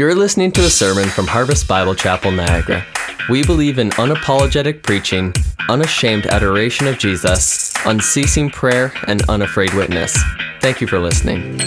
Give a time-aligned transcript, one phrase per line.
[0.00, 2.86] You're listening to a sermon from Harvest Bible Chapel, Niagara.
[3.28, 5.34] We believe in unapologetic preaching,
[5.68, 10.18] unashamed adoration of Jesus, unceasing prayer, and unafraid witness.
[10.62, 11.58] Thank you for listening.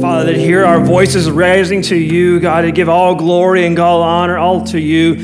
[0.00, 4.00] Father, that hear our voices rising to you, God, to give all glory and all
[4.00, 5.16] honor all to you.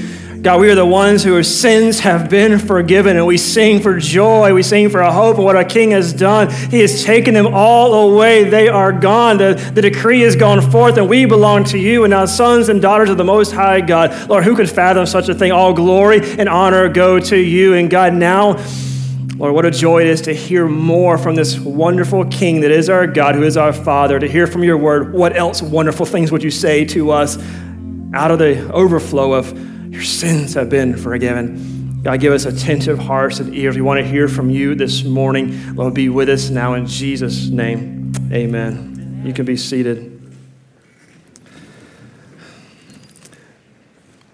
[0.42, 4.54] God, we are the ones whose sins have been forgiven, and we sing for joy.
[4.54, 6.48] We sing for a hope of what our King has done.
[6.70, 8.44] He has taken them all away.
[8.44, 9.38] They are gone.
[9.38, 12.04] The, the decree has gone forth, and we belong to you.
[12.04, 15.28] And now, sons and daughters of the Most High God, Lord, who could fathom such
[15.28, 15.50] a thing?
[15.50, 17.74] All glory and honor go to you.
[17.74, 18.64] And God, now,
[19.38, 22.88] Lord, what a joy it is to hear more from this wonderful King that is
[22.88, 25.12] our God, who is our Father, to hear from your word.
[25.12, 27.38] What else wonderful things would you say to us
[28.14, 32.00] out of the overflow of your sins have been forgiven.
[32.02, 33.76] God, give us attentive hearts and ears.
[33.76, 35.74] We want to hear from you this morning.
[35.74, 38.12] Lord, be with us now in Jesus' name.
[38.32, 39.22] Amen.
[39.24, 40.14] You can be seated.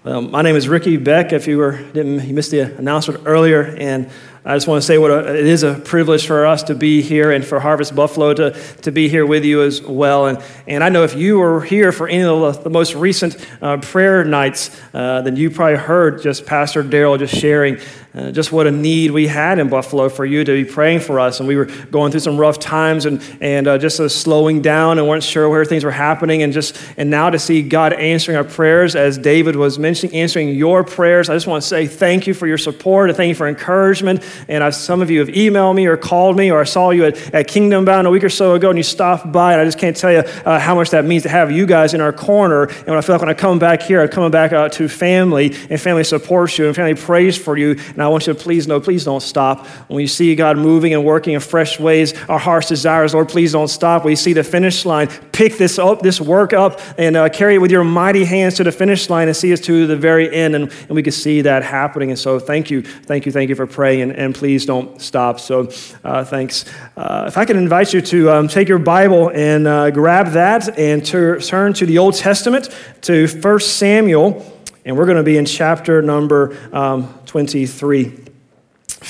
[0.04, 1.32] Well, my name is Ricky Beck.
[1.32, 4.10] If you were didn't you missed the announcement earlier, and
[4.46, 7.00] I just want to say what a, it is a privilege for us to be
[7.00, 8.50] here and for Harvest Buffalo to,
[8.82, 10.26] to be here with you as well.
[10.26, 13.38] And, and I know if you were here for any of the, the most recent
[13.62, 17.78] uh, prayer nights, uh, then you probably heard just Pastor Daryl just sharing
[18.14, 21.18] uh, just what a need we had in Buffalo for you to be praying for
[21.18, 21.40] us.
[21.40, 24.98] And we were going through some rough times and, and uh, just uh, slowing down
[24.98, 26.42] and weren't sure where things were happening.
[26.42, 30.50] And, just, and now to see God answering our prayers, as David was mentioning, answering
[30.50, 33.34] your prayers, I just want to say thank you for your support and thank you
[33.34, 34.22] for encouragement.
[34.46, 37.06] And I've, some of you have emailed me or called me, or I saw you
[37.06, 39.52] at, at Kingdom Bound a week or so ago and you stopped by.
[39.54, 41.94] And I just can't tell you uh, how much that means to have you guys
[41.94, 42.64] in our corner.
[42.66, 44.88] And when I feel like when I come back here, I'm coming back uh, to
[44.88, 47.72] family, and family supports you, and family prays for you.
[47.72, 49.66] And I want you to please know, please don't stop.
[49.88, 53.52] When you see God moving and working in fresh ways, our heart's desires, Lord, please
[53.52, 54.04] don't stop.
[54.04, 57.58] When see the finish line, pick this up, this work up, and uh, carry it
[57.58, 60.54] with your mighty hands to the finish line and see us to the very end.
[60.54, 62.10] And, and we can see that happening.
[62.10, 64.02] And so thank you, thank you, thank you for praying.
[64.02, 65.40] And, and please don't stop.
[65.40, 65.70] So
[66.04, 66.64] uh, thanks.
[66.96, 70.78] Uh, if I can invite you to um, take your Bible and uh, grab that
[70.78, 72.68] and to, turn to the Old Testament,
[73.02, 74.50] to 1 Samuel.
[74.84, 78.16] And we're going to be in chapter number um, 23.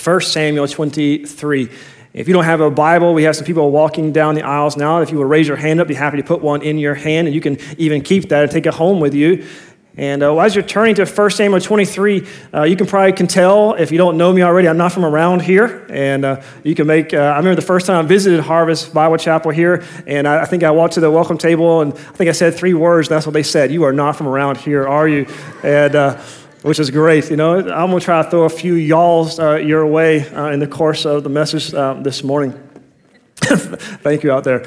[0.03, 1.69] 1 Samuel 23.
[2.15, 5.03] If you don't have a Bible, we have some people walking down the aisles now.
[5.03, 7.29] If you would raise your hand up, be happy to put one in your hand,
[7.29, 9.47] and you can even keep that and take it home with you.
[9.99, 13.75] And uh, as you're turning to 1 Samuel 23, uh, you can probably can tell
[13.75, 15.85] if you don't know me already, I'm not from around here.
[15.91, 19.19] And uh, you can make, uh, I remember the first time I visited Harvest Bible
[19.19, 22.31] Chapel here, and I, I, think I walked to the welcome table, and I think
[22.31, 23.71] I said three words, and that's what they said.
[23.71, 25.27] You are not from around here, are you?
[25.63, 26.23] And uh,
[26.65, 27.29] which is great.
[27.31, 30.51] You know, I'm going to try to throw a few y'alls uh, your way uh,
[30.51, 32.53] in the course of the message uh, this morning.
[33.37, 34.65] Thank you out there.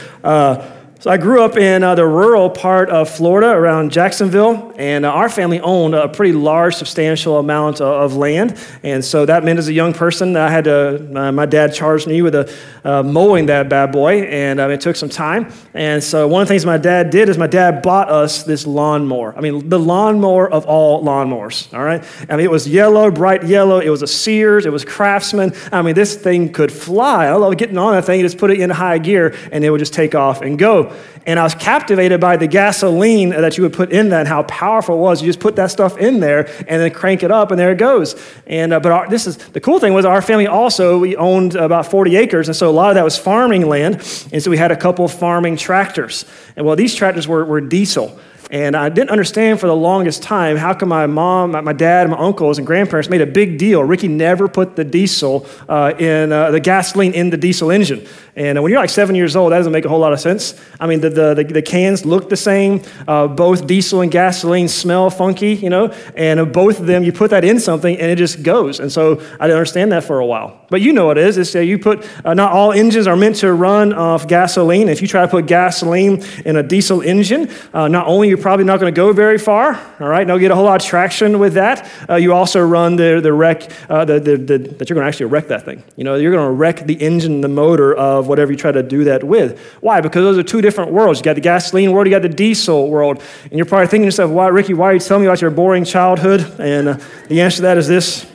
[0.99, 5.11] So I grew up in uh, the rural part of Florida around Jacksonville, and uh,
[5.11, 8.59] our family owned a pretty large, substantial amount of, of, land.
[8.81, 12.07] And so that meant as a young person, I had to, uh, my dad charged
[12.07, 12.51] me with a,
[12.83, 15.53] uh, mowing that bad boy, and um, it took some time.
[15.75, 18.65] And so one of the things my dad did is my dad bought us this
[18.65, 19.37] lawnmower.
[19.37, 22.03] I mean, the lawnmower of all lawnmowers, all right?
[22.27, 23.77] I mean, it was yellow, bright yellow.
[23.79, 25.53] It was a Sears, it was Craftsman.
[25.71, 27.27] I mean, this thing could fly.
[27.27, 29.69] I love getting on that thing, you just put it in high gear, and it
[29.69, 30.86] would just take off and go.
[31.25, 34.43] And I was captivated by the gasoline that you would put in that and how
[34.43, 35.21] powerful it was.
[35.21, 37.77] You just put that stuff in there and then crank it up, and there it
[37.77, 38.15] goes.
[38.45, 41.55] And uh, but our, this is the cool thing was our family also we owned
[41.55, 43.95] about 40 acres, and so a lot of that was farming land.
[44.31, 46.25] And so we had a couple farming tractors.
[46.55, 48.19] And well, these tractors were, were diesel.
[48.49, 52.17] And I didn't understand for the longest time how come my mom, my dad, my
[52.17, 53.83] uncles, and grandparents made a big deal.
[53.83, 58.07] Ricky never put the diesel uh, in uh, the gasoline in the diesel engine.
[58.37, 60.53] And when you're like seven years old, that doesn't make a whole lot of sense.
[60.79, 62.83] I mean, the, the, the cans look the same.
[63.07, 67.31] Uh, both diesel and gasoline smell funky, you know, and both of them, you put
[67.31, 68.79] that in something and it just goes.
[68.79, 70.61] And so I didn't understand that for a while.
[70.69, 71.37] But you know what it is.
[71.37, 74.87] It's uh, you put, uh, not all engines are meant to run off gasoline.
[74.87, 78.65] If you try to put gasoline in a diesel engine, uh, not only you're probably
[78.65, 81.39] not going to go very far, all right, don't get a whole lot of traction
[81.39, 84.95] with that, uh, you also run the, the wreck, uh, the, the, the, that you're
[84.95, 85.83] going to actually wreck that thing.
[85.95, 88.83] You know, you're going to wreck the engine, the motor of whatever you try to
[88.83, 89.59] do that with.
[89.81, 90.01] Why?
[90.01, 91.19] Because those are two different worlds.
[91.19, 93.21] You got the gasoline world, you got the diesel world.
[93.43, 95.51] And you're probably thinking to yourself, why, Ricky, why are you telling me about your
[95.51, 96.41] boring childhood?
[96.59, 96.97] And uh,
[97.27, 98.25] the answer to that is this.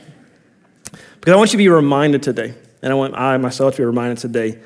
[1.20, 3.84] Because I want you to be reminded today, and I want I myself to be
[3.84, 4.58] reminded today,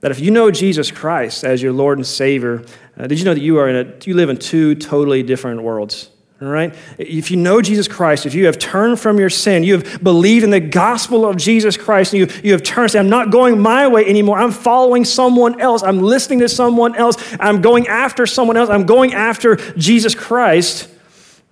[0.00, 2.64] that if you know Jesus Christ as your Lord and Savior,
[2.98, 5.62] uh, did you know that you are in a, you live in two totally different
[5.62, 6.10] worlds?
[6.40, 6.72] All right?
[6.98, 10.44] If you know Jesus Christ, if you have turned from your sin, you have believed
[10.44, 13.60] in the gospel of Jesus Christ, and you, you have turned, say, I'm not going
[13.60, 14.38] my way anymore.
[14.38, 15.82] I'm following someone else.
[15.82, 17.16] I'm listening to someone else.
[17.40, 18.70] I'm going after someone else.
[18.70, 20.88] I'm going after Jesus Christ.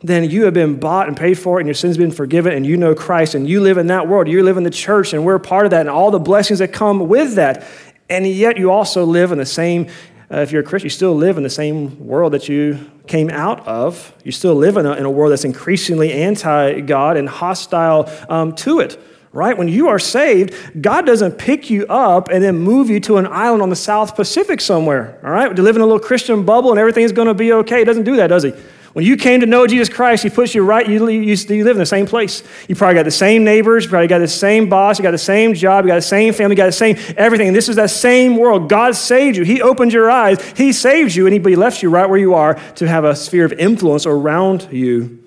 [0.02, 2.64] Then you have been bought and paid for, and your sins have been forgiven, and
[2.64, 4.28] you know Christ, and you live in that world.
[4.28, 6.72] You live in the church, and we're part of that, and all the blessings that
[6.72, 7.66] come with that.
[8.08, 9.88] And yet you also live in the same
[10.28, 13.30] uh, if you're a Christian, you still live in the same world that you came
[13.30, 14.12] out of.
[14.24, 18.52] You still live in a, in a world that's increasingly anti God and hostile um,
[18.56, 19.00] to it,
[19.32, 19.56] right?
[19.56, 23.26] When you are saved, God doesn't pick you up and then move you to an
[23.28, 25.54] island on the South Pacific somewhere, all right?
[25.54, 27.78] To live in a little Christian bubble and everything's going to be okay.
[27.78, 28.52] He doesn't do that, does he?
[28.96, 31.76] When you came to know Jesus Christ, He puts you right, you, you, you live
[31.76, 32.42] in the same place.
[32.66, 35.18] You probably got the same neighbors, you probably got the same boss, you got the
[35.18, 37.52] same job, you got the same family, you got the same everything.
[37.52, 38.70] This is that same world.
[38.70, 39.44] God saved you.
[39.44, 42.54] He opened your eyes, He saved you, and He left you right where you are
[42.76, 45.22] to have a sphere of influence around you.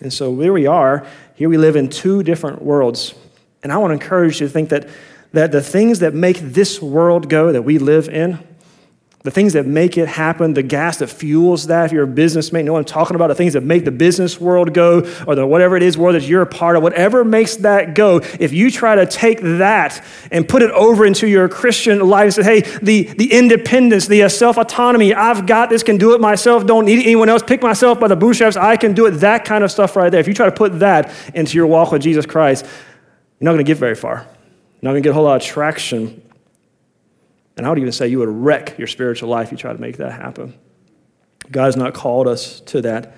[0.00, 1.06] And so here we are.
[1.36, 3.14] Here we live in two different worlds.
[3.62, 4.88] And I want to encourage you to think that,
[5.30, 8.40] that the things that make this world go that we live in,
[9.26, 11.86] the things that make it happen, the gas that fuels that.
[11.86, 13.90] If you're a businessman, you know what I'm talking about, the things that make the
[13.90, 17.24] business world go, or the whatever it is world that you're a part of, whatever
[17.24, 20.00] makes that go, if you try to take that
[20.30, 24.22] and put it over into your Christian life and say, hey, the, the independence, the
[24.22, 27.60] uh, self autonomy, I've got this, can do it myself, don't need anyone else, pick
[27.62, 30.20] myself by the bootstraps, I can do it, that kind of stuff right there.
[30.20, 33.64] If you try to put that into your walk with Jesus Christ, you're not going
[33.64, 34.18] to get very far.
[34.18, 36.22] You're not going to get a whole lot of traction
[37.56, 39.80] and I would even say you would wreck your spiritual life if you try to
[39.80, 40.54] make that happen.
[41.50, 43.16] God has not called us to that.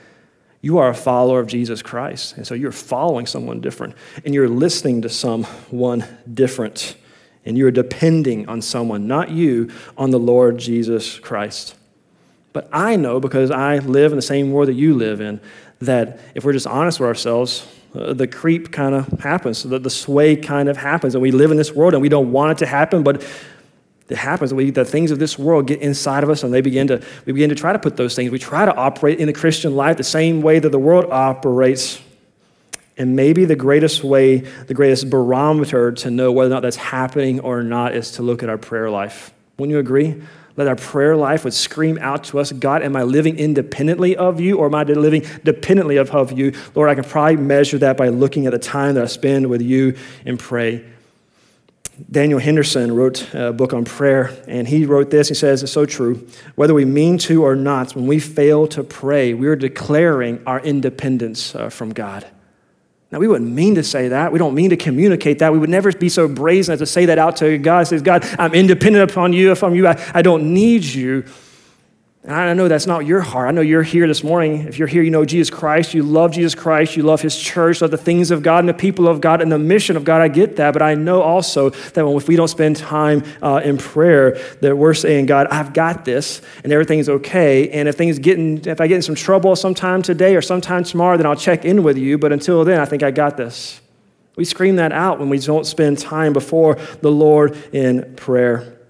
[0.61, 2.37] You are a follower of Jesus Christ.
[2.37, 3.94] And so you're following someone different,
[4.25, 6.96] and you're listening to someone different,
[7.44, 11.76] and you're depending on someone, not you, on the Lord Jesus Christ.
[12.52, 15.40] But I know because I live in the same world that you live in,
[15.81, 19.85] that if we're just honest with ourselves, uh, the creep kind of happens, so that
[19.85, 22.52] the sway kind of happens, and we live in this world and we don't want
[22.52, 23.25] it to happen, but
[24.08, 24.52] that happens.
[24.52, 27.32] We, the things of this world get inside of us and they begin to, we
[27.32, 28.31] begin to try to put those things.
[28.31, 32.00] We try to operate in the Christian life the same way that the world operates.
[32.96, 37.40] And maybe the greatest way, the greatest barometer to know whether or not that's happening
[37.40, 39.32] or not is to look at our prayer life.
[39.56, 40.20] Wouldn't you agree?
[40.56, 44.40] Let our prayer life would scream out to us God, am I living independently of
[44.40, 46.52] you or am I living dependently of, of you?
[46.75, 49.62] Lord, I can probably measure that by looking at the time that I spend with
[49.62, 50.84] you and pray.
[52.11, 55.29] Daniel Henderson wrote a book on prayer, and he wrote this.
[55.29, 56.27] He says, It's so true.
[56.55, 60.61] Whether we mean to or not, when we fail to pray, we are declaring our
[60.61, 62.27] independence uh, from God.
[63.11, 64.33] Now, we wouldn't mean to say that.
[64.33, 65.53] We don't mean to communicate that.
[65.53, 67.87] We would never be so brazen as to say that out to God.
[67.87, 69.55] Says, God, I'm independent upon you.
[69.55, 71.25] From you, I, I don't need you.
[72.28, 73.48] And I know that's not your heart.
[73.48, 74.69] I know you're here this morning.
[74.69, 75.94] If you're here, you know Jesus Christ.
[75.94, 76.94] You love Jesus Christ.
[76.94, 79.50] You love His church, love the things of God and the people of God and
[79.50, 80.20] the mission of God.
[80.20, 80.72] I get that.
[80.75, 84.92] But I know also that if we don't spend time uh, in prayer, that we're
[84.92, 87.70] saying, God, I've got this and everything's okay.
[87.70, 91.16] And if things getting, if I get in some trouble sometime today or sometime tomorrow,
[91.16, 92.19] then I'll check in with you.
[92.19, 93.80] But until then, I think I got this.
[94.36, 98.80] We scream that out when we don't spend time before the Lord in prayer.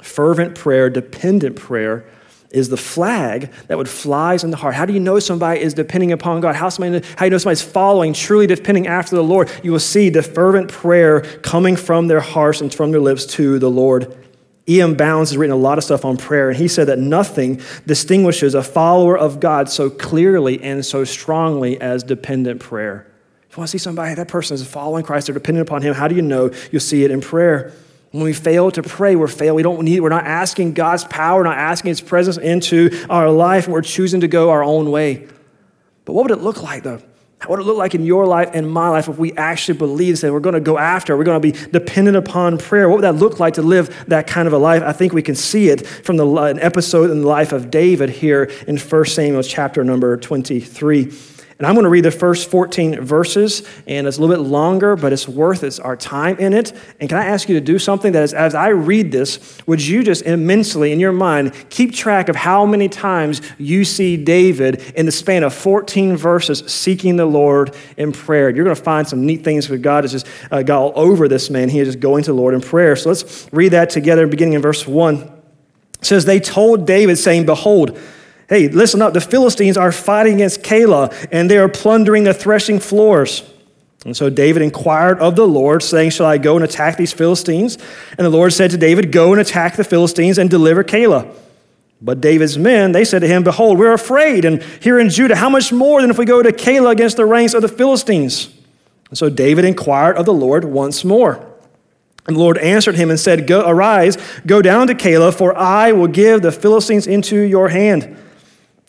[0.00, 2.04] Fervent prayer, dependent prayer
[2.50, 4.74] is the flag that would flies in the heart.
[4.74, 6.54] How do you know somebody is depending upon God?
[6.54, 9.50] How, somebody, how do you know somebody's following, truly depending after the Lord?
[9.62, 13.58] You will see the fervent prayer coming from their hearts and from their lips to
[13.58, 14.16] the Lord.
[14.68, 14.94] E.M.
[14.94, 18.54] Bounds has written a lot of stuff on prayer, and he said that nothing distinguishes
[18.54, 23.06] a follower of God so clearly and so strongly as dependent prayer.
[23.48, 25.94] If you want to see somebody, that person is following Christ, they're dependent upon Him,
[25.94, 26.50] how do you know?
[26.70, 27.72] You'll see it in prayer.
[28.10, 29.54] When we fail to pray, we're fail.
[29.54, 33.68] We don't need, we're not asking God's power, not asking His presence into our life,
[33.68, 35.28] we're choosing to go our own way.
[36.04, 37.02] But what would it look like though?
[37.46, 40.20] What would it look like in your life and my life if we actually believe
[40.22, 42.88] that we're going to go after, we're going to be dependent upon prayer?
[42.88, 44.82] What would that look like to live that kind of a life?
[44.82, 48.10] I think we can see it from the, an episode in the life of David
[48.10, 51.12] here in 1 Samuel chapter number 23.
[51.58, 54.94] And I'm going to read the first 14 verses, and it's a little bit longer,
[54.94, 56.72] but it's worth it's our time in it.
[57.00, 59.84] And can I ask you to do something that is, as I read this, would
[59.84, 64.92] you just immensely in your mind keep track of how many times you see David
[64.94, 68.50] in the span of 14 verses seeking the Lord in prayer?
[68.50, 71.26] You're going to find some neat things with God is just uh, got all over
[71.26, 71.68] this man.
[71.68, 72.94] He is just going to the Lord in prayer.
[72.94, 75.16] So let's read that together, beginning in verse 1.
[75.98, 77.98] It says, They told David, saying, Behold,
[78.48, 79.12] Hey, listen up.
[79.12, 83.42] The Philistines are fighting against Keilah, and they are plundering the threshing floors.
[84.06, 87.76] And so David inquired of the Lord, saying, Shall I go and attack these Philistines?
[88.16, 91.30] And the Lord said to David, Go and attack the Philistines and deliver Keilah.
[92.00, 95.50] But David's men, they said to him, Behold, we're afraid, and here in Judah, how
[95.50, 98.54] much more than if we go to Keilah against the ranks of the Philistines?
[99.10, 101.44] And so David inquired of the Lord once more.
[102.26, 105.92] And the Lord answered him and said, Go, Arise, go down to Keilah, for I
[105.92, 108.16] will give the Philistines into your hand.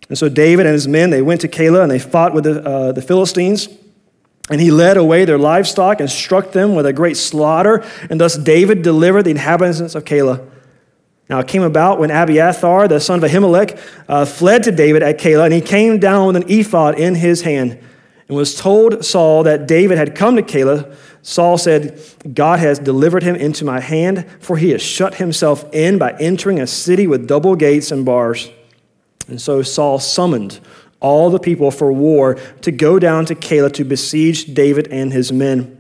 [0.10, 2.64] And so David and his men, they went to Keilah and they fought with the,
[2.64, 3.70] uh, the Philistines.
[4.52, 7.86] And he led away their livestock and struck them with a great slaughter.
[8.10, 10.44] And thus David delivered the inhabitants of Keilah.
[11.30, 15.20] Now it came about when Abiathar, the son of Ahimelech, uh, fled to David at
[15.20, 17.78] Keilah, and he came down with an ephod in his hand,
[18.28, 20.96] and was told Saul that David had come to Keilah.
[21.22, 22.02] Saul said,
[22.34, 26.60] God has delivered him into my hand, for he has shut himself in by entering
[26.60, 28.50] a city with double gates and bars.
[29.30, 30.60] And so Saul summoned
[31.00, 35.32] all the people for war to go down to Keilah to besiege David and his
[35.32, 35.76] men.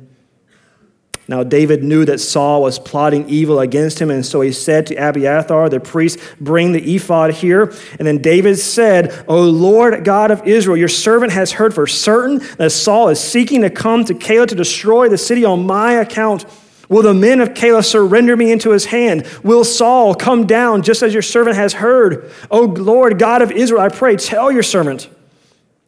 [1.29, 4.95] Now, David knew that Saul was plotting evil against him, and so he said to
[4.95, 7.71] Abiathar, the priest, Bring the ephod here.
[7.99, 12.39] And then David said, O Lord God of Israel, your servant has heard for certain
[12.57, 16.47] that Saul is seeking to come to Keilah to destroy the city on my account.
[16.89, 19.25] Will the men of Keilah surrender me into his hand?
[19.43, 22.31] Will Saul come down just as your servant has heard?
[22.49, 25.07] O Lord God of Israel, I pray, tell your servant.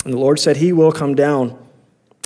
[0.05, 1.58] And the Lord said, He will come down.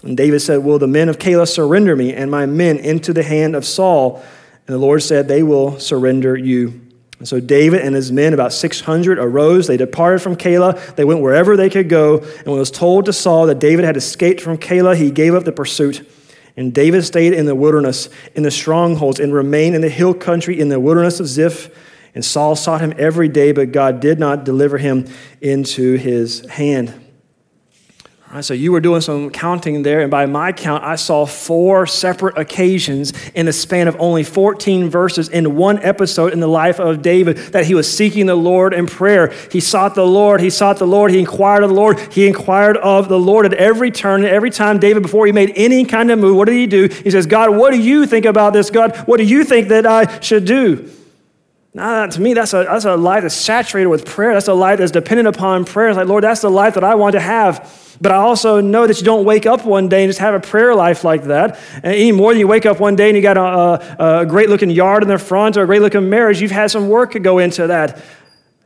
[0.04, 3.24] And David said, Will the men of Keilah surrender me and my men into the
[3.24, 4.24] hand of Saul?
[4.68, 6.82] And the Lord said, They will surrender you.
[7.20, 9.68] And so David and his men, about 600, arose.
[9.68, 10.96] They departed from Keilah.
[10.96, 12.18] They went wherever they could go.
[12.18, 15.34] And when it was told to Saul that David had escaped from Keilah, he gave
[15.34, 16.10] up the pursuit.
[16.58, 20.60] And David stayed in the wilderness, in the strongholds, and remained in the hill country
[20.60, 21.70] in the wilderness of Ziph.
[22.14, 25.06] And Saul sought him every day, but God did not deliver him
[25.42, 27.05] into his hand.
[28.36, 31.88] Right, so you were doing some counting there, and by my count, I saw four
[31.88, 36.78] separate occasions in the span of only 14 verses in one episode in the life
[36.78, 39.34] of David that he was seeking the Lord in prayer.
[39.54, 42.76] He sought the Lord, he sought the Lord, he inquired of the Lord, he inquired
[42.76, 46.20] of the Lord at every turn, every time David, before he made any kind of
[46.20, 46.90] move, what did he do?
[46.90, 48.70] He says, God, what do you think about this?
[48.70, 50.92] God, what do you think that I should do?
[51.76, 54.34] To me, that's a, that's a life that's saturated with prayer.
[54.34, 55.90] That's a life that's dependent upon prayer.
[55.90, 57.98] It's like, Lord, that's the life that I want to have.
[58.00, 60.40] But I also know that you don't wake up one day and just have a
[60.40, 61.60] prayer life like that.
[61.76, 64.50] And any more than you wake up one day and you got a, a great
[64.50, 67.20] looking yard in the front or a great looking marriage, you've had some work to
[67.20, 68.02] go into that.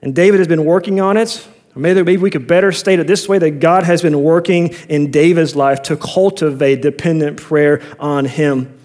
[0.01, 1.47] And David has been working on it.
[1.75, 5.11] Maybe, maybe we could better state it this way that God has been working in
[5.11, 8.78] David's life to cultivate dependent prayer on him.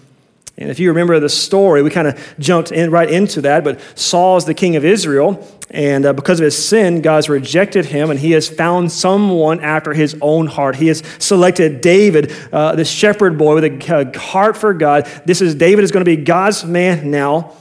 [0.57, 3.63] And if you remember the story, we kind of jumped in right into that.
[3.63, 7.85] But Saul is the king of Israel, and uh, because of his sin, God's rejected
[7.85, 10.77] him, and he has found someone after his own heart.
[10.77, 15.05] He has selected David, uh, the shepherd boy with a heart for God.
[15.25, 17.53] This is David is going to be God's man now.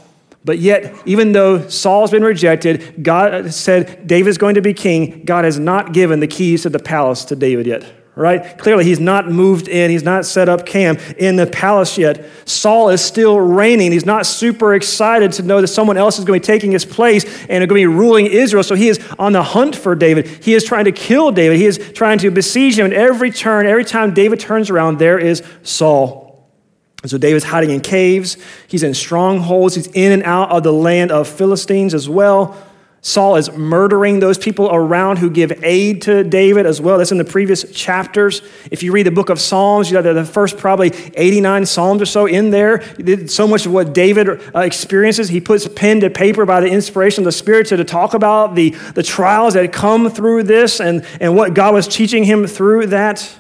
[0.45, 5.25] But yet, even though Saul's been rejected, God said David's going to be king.
[5.25, 8.57] God has not given the keys to the palace to David yet right?
[8.59, 12.25] Clearly, he's not moved in, he's not set up camp in the palace yet.
[12.45, 13.91] Saul is still reigning.
[13.91, 16.85] He's not super excited to know that someone else is going to be taking his
[16.85, 18.63] place and going to be ruling Israel.
[18.63, 20.27] So he is on the hunt for David.
[20.27, 22.87] He is trying to kill David, he is trying to besiege him.
[22.87, 26.25] And every turn, every time David turns around, there is Saul.
[27.03, 30.73] And so David's hiding in caves, he's in strongholds, he's in and out of the
[30.73, 32.57] land of Philistines as well.
[33.07, 36.97] Saul is murdering those people around who give aid to David as well.
[36.97, 38.41] That's in the previous chapters.
[38.71, 42.07] If you read the book of Psalms, you know, the first probably 89 Psalms or
[42.07, 42.83] so in there.
[43.29, 47.21] So much of what David uh, experiences, he puts pen to paper by the inspiration
[47.21, 51.07] of the Spirit to, to talk about the, the trials that come through this and,
[51.21, 53.37] and what God was teaching him through that.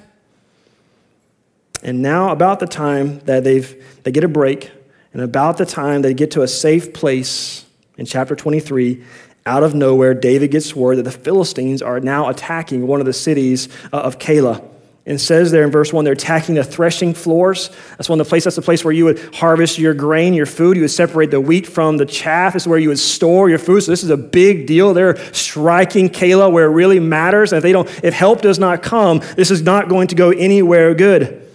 [1.82, 4.70] And now, about the time that they've, they get a break,
[5.14, 7.64] and about the time they get to a safe place
[7.96, 9.02] in chapter 23,
[9.46, 13.12] out of nowhere, David gets word that the Philistines are now attacking one of the
[13.12, 14.70] cities uh, of Keilah.
[15.06, 17.68] And says there in verse 1, they're attacking the threshing floors.
[17.90, 20.46] That's one of the places, that's the place where you would harvest your grain, your
[20.46, 20.78] food.
[20.78, 22.54] You would separate the wheat from the chaff.
[22.54, 23.82] This is where you would store your food.
[23.82, 24.94] So this is a big deal.
[24.94, 27.52] They're striking Keilah where it really matters.
[27.52, 30.30] And if they don't, if help does not come, this is not going to go
[30.30, 31.46] anywhere good.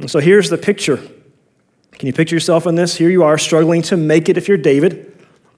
[0.00, 0.96] And so here's the picture.
[1.92, 2.96] Can you picture yourself in this?
[2.96, 5.11] Here you are struggling to make it if you're David.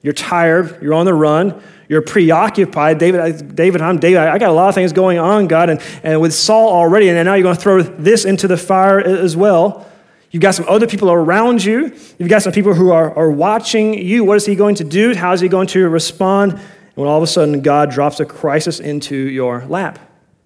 [0.05, 0.83] You're tired.
[0.83, 1.63] You're on the run.
[1.89, 2.99] You're preoccupied.
[2.99, 4.19] David, David, I'm David.
[4.19, 5.71] I got a lot of things going on, God.
[5.71, 9.01] And, and with Saul already, and now you're going to throw this into the fire
[9.01, 9.91] as well.
[10.31, 11.97] You've got some other people around you.
[12.19, 14.25] You've got some people who are, are watching you.
[14.25, 15.15] What is he going to do?
[15.15, 16.53] How is he going to respond?
[16.53, 16.63] And
[16.97, 19.99] when all of a sudden God drops a crisis into your lap,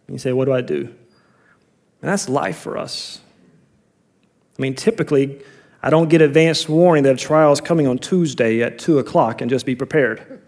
[0.09, 0.83] you say, What do I do?
[0.83, 3.21] And that's life for us.
[4.57, 5.41] I mean, typically,
[5.83, 9.41] I don't get advance warning that a trial is coming on Tuesday at 2 o'clock
[9.41, 10.41] and just be prepared.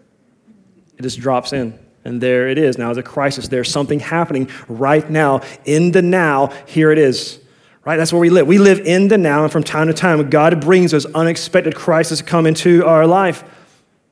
[0.97, 1.79] It just drops in.
[2.03, 2.77] And there it is.
[2.77, 5.41] Now, as a crisis, there's something happening right now.
[5.65, 7.39] In the now, here it is.
[7.85, 7.97] Right?
[7.97, 8.47] That's where we live.
[8.47, 12.21] We live in the now, and from time to time, God brings those unexpected crises
[12.21, 13.43] come into our life.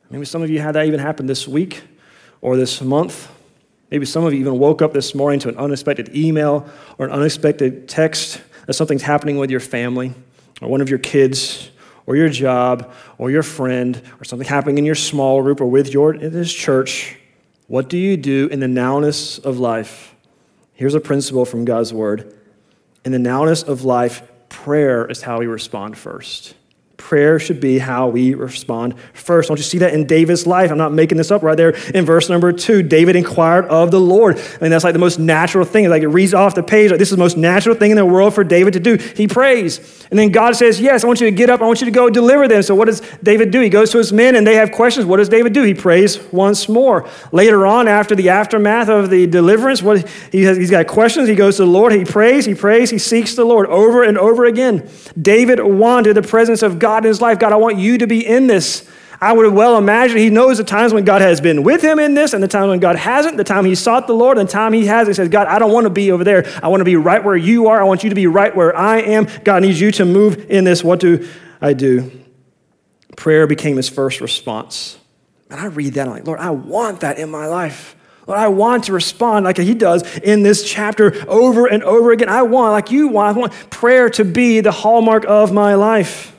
[0.10, 1.84] Maybe some of you had that even happen this week
[2.42, 3.32] or this month.
[3.92, 7.12] Maybe some of you even woke up this morning to an unexpected email or an
[7.12, 10.14] unexpected text that something's happening with your family
[10.62, 11.70] or one of your kids
[12.06, 15.94] or your job or your friend or something happening in your small group or with
[15.94, 17.18] your in this church.
[17.68, 20.16] What do you do in the nowness of life?
[20.74, 22.36] Here's a principle from God's word.
[23.06, 26.56] In the nowness of life, prayer is how we respond first.
[27.00, 29.48] Prayer should be how we respond first.
[29.48, 30.70] Don't you see that in David's life?
[30.70, 32.84] I'm not making this up right there in verse number two.
[32.84, 34.38] David inquired of the Lord.
[34.38, 35.90] I mean, that's like the most natural thing.
[35.90, 38.06] Like it reads off the page, like this is the most natural thing in the
[38.06, 38.98] world for David to do.
[38.98, 40.06] He prays.
[40.12, 41.62] And then God says, Yes, I want you to get up.
[41.62, 42.62] I want you to go deliver them.
[42.64, 43.62] So what does David do?
[43.62, 45.06] He goes to his men and they have questions.
[45.06, 45.64] What does David do?
[45.64, 47.08] He prays once more.
[47.32, 51.30] Later on, after the aftermath of the deliverance, what he has, he's got questions.
[51.30, 51.94] He goes to the Lord.
[51.94, 54.90] He prays, he prays, he seeks the Lord over and over again.
[55.20, 57.38] David wanted the presence of God God in his life.
[57.38, 58.90] God, I want you to be in this.
[59.22, 62.16] I would well imagine he knows the times when God has been with him in
[62.16, 64.52] this and the times when God hasn't, the time he sought the Lord and the
[64.52, 65.08] time he has.
[65.08, 66.48] He says, God, I don't want to be over there.
[66.64, 67.80] I want to be right where you are.
[67.80, 69.28] I want you to be right where I am.
[69.44, 70.84] God needs you to move in this.
[70.84, 71.28] What do
[71.62, 72.12] I do?
[73.18, 74.98] Prayer became his first response.
[75.52, 77.96] And I read that, I'm like, Lord, I want that in my life.
[78.26, 82.30] Lord, I want to respond like he does in this chapter over and over again.
[82.30, 86.36] I want, like you want, I want prayer to be the hallmark of my life.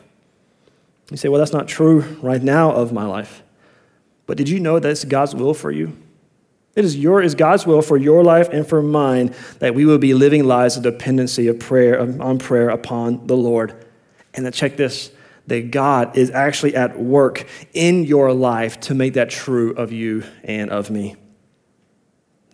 [1.11, 3.43] You say, well, that's not true right now of my life.
[4.26, 5.97] But did you know that it's God's will for you?
[6.76, 9.99] It is, your, is God's will for your life and for mine that we will
[9.99, 13.75] be living lives of dependency of prayer, on prayer upon the Lord.
[14.35, 15.11] And then check this
[15.49, 20.23] that God is actually at work in your life to make that true of you
[20.45, 21.17] and of me.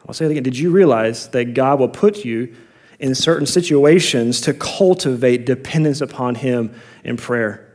[0.09, 0.43] I'll say it again.
[0.45, 2.55] Did you realize that God will put you
[2.99, 7.66] in certain situations to cultivate dependence upon Him in prayer?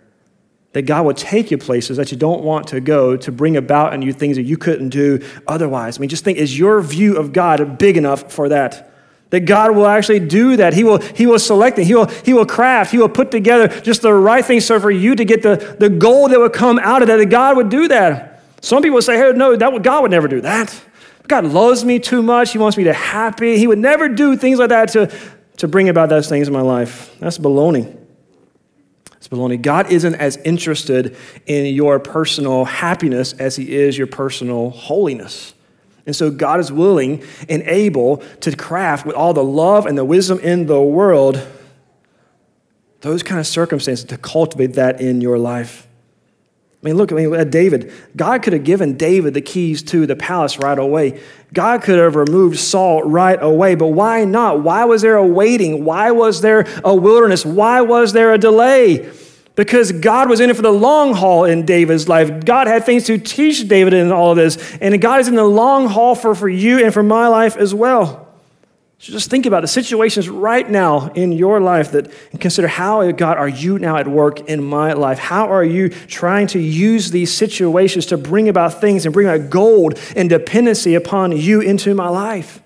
[0.73, 3.93] That God will take you places that you don't want to go to bring about
[3.93, 5.97] in you things that you couldn't do otherwise.
[5.97, 8.89] I mean, just think, is your view of God big enough for that?
[9.31, 10.73] That God will actually do that.
[10.73, 11.85] He will, he will select it.
[11.85, 12.91] He will, he will craft.
[12.91, 15.89] He will put together just the right things so for you to get the, the
[15.89, 18.41] goal that would come out of that, that God would do that.
[18.61, 20.81] Some people say, hey, no, that God would never do that.
[21.27, 22.51] God loves me too much.
[22.51, 23.57] He wants me to happy.
[23.57, 25.11] He would never do things like that to,
[25.57, 27.15] to bring about those things in my life.
[27.19, 28.00] That's baloney
[29.31, 29.61] baloney.
[29.61, 31.15] God isn't as interested
[31.45, 35.53] in your personal happiness as he is your personal holiness.
[36.05, 40.05] And so God is willing and able to craft with all the love and the
[40.05, 41.47] wisdom in the world
[43.01, 45.87] those kind of circumstances to cultivate that in your life.
[46.81, 47.93] I mean, look I mean, at David.
[48.15, 51.21] God could have given David the keys to the palace right away.
[51.53, 54.63] God could have removed Saul right away, but why not?
[54.63, 55.85] Why was there a waiting?
[55.85, 57.45] Why was there a wilderness?
[57.45, 59.11] Why was there a delay?
[59.55, 62.45] Because God was in it for the long haul in David's life.
[62.45, 64.75] God had things to teach David in all of this.
[64.81, 67.75] And God is in the long haul for, for you and for my life as
[67.75, 68.30] well.
[69.01, 73.35] So just think about the situations right now in your life that consider how, God,
[73.35, 75.17] are you now at work in my life?
[75.17, 79.49] How are you trying to use these situations to bring about things and bring about
[79.49, 82.61] gold and dependency upon you into my life?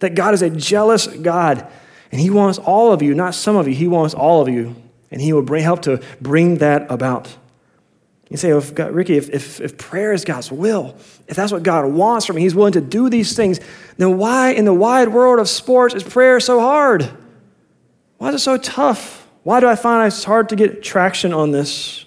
[0.00, 1.64] That God is a jealous God,
[2.10, 4.74] and He wants all of you, not some of you, He wants all of you.
[5.12, 7.32] And He will bring, help to bring that about.
[8.28, 10.96] You say, well, if God, Ricky, if, if, if prayer is God's will,
[11.28, 13.60] if that's what God wants from me, He's willing to do these things,
[13.98, 17.08] then why in the wide world of sports is prayer so hard?
[18.18, 19.28] Why is it so tough?
[19.44, 22.04] Why do I find it's hard to get traction on this?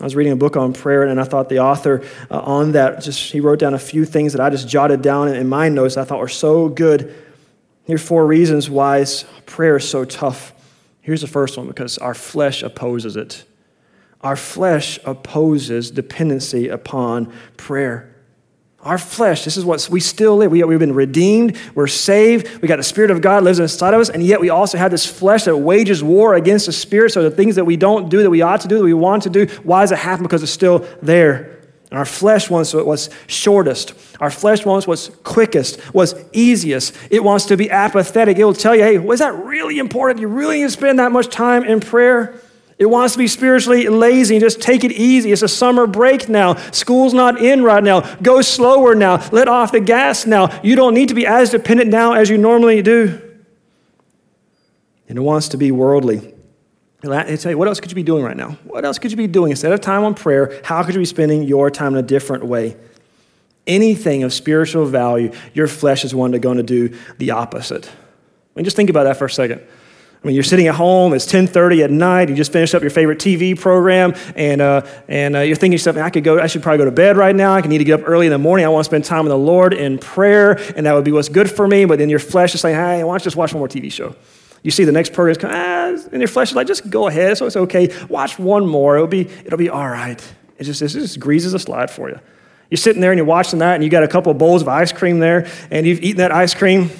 [0.00, 3.02] I was reading a book on prayer, and I thought the author uh, on that
[3.02, 5.96] just he wrote down a few things that I just jotted down in my notes
[5.96, 7.14] I thought were so good.
[7.84, 9.06] Here are four reasons why
[9.46, 10.52] prayer is so tough.
[11.00, 13.44] Here's the first one because our flesh opposes it.
[14.20, 18.14] Our flesh opposes dependency upon prayer.
[18.80, 20.52] Our flesh, this is what we still live.
[20.52, 24.00] We, we've been redeemed, we're saved, we got the Spirit of God lives inside of
[24.00, 27.10] us, and yet we also have this flesh that wages war against the Spirit.
[27.10, 29.24] So the things that we don't do, that we ought to do, that we want
[29.24, 30.22] to do, why does it happen?
[30.22, 31.58] Because it's still there.
[31.90, 33.94] And our flesh wants what's shortest.
[34.20, 36.94] Our flesh wants what's quickest, what's easiest.
[37.10, 38.38] It wants to be apathetic.
[38.38, 40.20] It will tell you, hey, was that really important?
[40.20, 42.40] You really need to spend that much time in prayer?
[42.78, 44.38] It wants to be spiritually lazy.
[44.38, 45.32] Just take it easy.
[45.32, 46.54] It's a summer break now.
[46.70, 48.00] School's not in right now.
[48.16, 49.28] Go slower now.
[49.30, 50.60] Let off the gas now.
[50.62, 53.20] You don't need to be as dependent now as you normally do.
[55.08, 56.34] And it wants to be worldly.
[57.00, 58.58] They tell you, what else could you be doing right now?
[58.64, 59.50] What else could you be doing?
[59.50, 62.44] Instead of time on prayer, how could you be spending your time in a different
[62.44, 62.76] way?
[63.68, 67.86] anything of spiritual value, your flesh is one to going to do the opposite.
[67.86, 67.92] I
[68.56, 69.60] mean, just think about that for a second.
[70.22, 72.90] I mean, you're sitting at home, it's 10.30 at night, you just finished up your
[72.90, 76.60] favorite TV program, and, uh, and uh, you're thinking yourself, I could go, I should
[76.60, 77.54] probably go to bed right now.
[77.54, 78.66] I need to get up early in the morning.
[78.66, 81.28] I want to spend time with the Lord in prayer, and that would be what's
[81.28, 81.84] good for me.
[81.84, 83.92] But then your flesh is saying, hey, why don't you just watch one more TV
[83.92, 84.16] show?
[84.64, 87.06] You see the next program is coming, ah, and your flesh is like, just go
[87.06, 87.94] ahead, so it's okay.
[88.08, 90.20] Watch one more, it'll be, it'll be all right.
[90.58, 92.18] It just, it just greases a slide for you.
[92.70, 94.68] You're sitting there and you're watching that, and you got a couple of bowls of
[94.68, 96.90] ice cream there, and you've eaten that ice cream,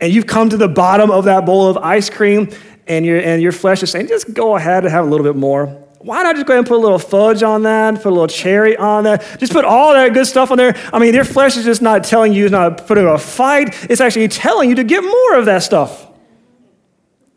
[0.00, 2.50] and you've come to the bottom of that bowl of ice cream,
[2.86, 5.36] and your, and your flesh is saying, just go ahead and have a little bit
[5.36, 5.66] more.
[5.98, 8.28] Why not just go ahead and put a little fudge on that, put a little
[8.28, 10.76] cherry on that, just put all that good stuff on there?
[10.92, 14.00] I mean, your flesh is just not telling you, it's not putting a fight, it's
[14.00, 16.06] actually telling you to get more of that stuff.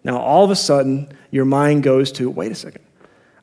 [0.03, 2.83] Now, all of a sudden, your mind goes to, wait a second,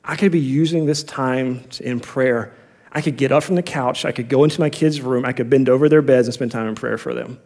[0.04, 2.54] I could be using this time in prayer.
[2.92, 5.32] I could get up from the couch, I could go into my kids' room, I
[5.32, 7.40] could bend over their beds and spend time in prayer for them.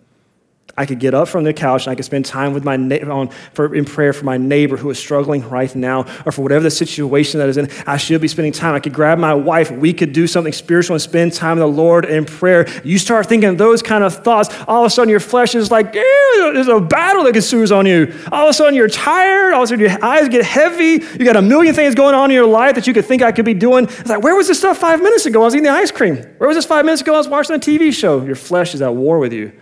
[0.76, 3.26] I could get up from the couch and I could spend time with my na-
[3.54, 6.70] for, in prayer for my neighbor who is struggling right now, or for whatever the
[6.70, 7.70] situation that is in.
[7.86, 8.74] I should be spending time.
[8.74, 9.70] I could grab my wife.
[9.70, 12.68] We could do something spiritual and spend time with the Lord in prayer.
[12.84, 14.48] You start thinking those kind of thoughts.
[14.66, 18.14] All of a sudden, your flesh is like, there's a battle that consumes on you.
[18.32, 19.52] All of a sudden, you're tired.
[19.52, 21.04] All of a sudden, your eyes get heavy.
[21.18, 23.32] You got a million things going on in your life that you could think I
[23.32, 23.84] could be doing.
[23.84, 25.42] It's like, where was this stuff five minutes ago?
[25.42, 26.16] I was eating the ice cream.
[26.38, 27.14] Where was this five minutes ago?
[27.14, 28.24] I was watching a TV show.
[28.24, 29.52] Your flesh is at war with you.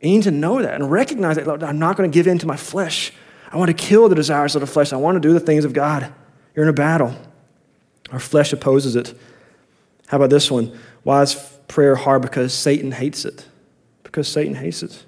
[0.00, 2.46] You need to know that and recognize that I'm not going to give in to
[2.46, 3.12] my flesh.
[3.52, 4.92] I want to kill the desires of the flesh.
[4.92, 6.12] I want to do the things of God.
[6.54, 7.14] You're in a battle.
[8.10, 9.14] Our flesh opposes it.
[10.06, 10.76] How about this one?
[11.02, 11.34] Why is
[11.68, 12.22] prayer hard?
[12.22, 13.46] Because Satan hates it.
[14.02, 15.04] Because Satan hates it.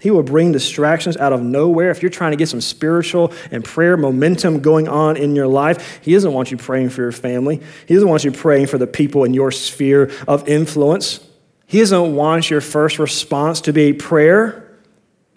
[0.00, 1.90] He will bring distractions out of nowhere.
[1.90, 6.00] If you're trying to get some spiritual and prayer momentum going on in your life,
[6.02, 7.60] he doesn't want you praying for your family.
[7.86, 11.20] He doesn't want you praying for the people in your sphere of influence.
[11.68, 14.74] He doesn't want your first response to be prayer.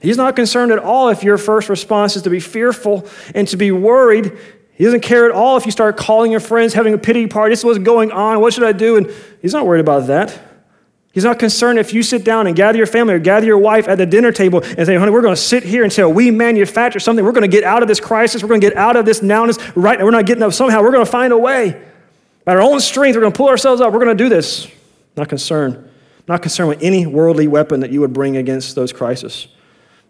[0.01, 3.57] He's not concerned at all if your first response is to be fearful and to
[3.57, 4.37] be worried.
[4.73, 7.51] He doesn't care at all if you start calling your friends, having a pity party.
[7.51, 8.39] This is what's going on.
[8.39, 8.95] What should I do?
[8.95, 10.39] And he's not worried about that.
[11.11, 13.89] He's not concerned if you sit down and gather your family or gather your wife
[13.89, 17.01] at the dinner table and say, honey, we're going to sit here until we manufacture
[17.01, 17.25] something.
[17.25, 18.41] We're going to get out of this crisis.
[18.41, 20.05] We're going to get out of this nowness right now.
[20.05, 20.81] We're not getting up somehow.
[20.81, 21.85] We're going to find a way.
[22.45, 23.91] By our own strength, we're going to pull ourselves up.
[23.91, 24.71] We're going to do this.
[25.17, 25.90] Not concerned
[26.31, 29.47] not concerned with any worldly weapon that you would bring against those crises.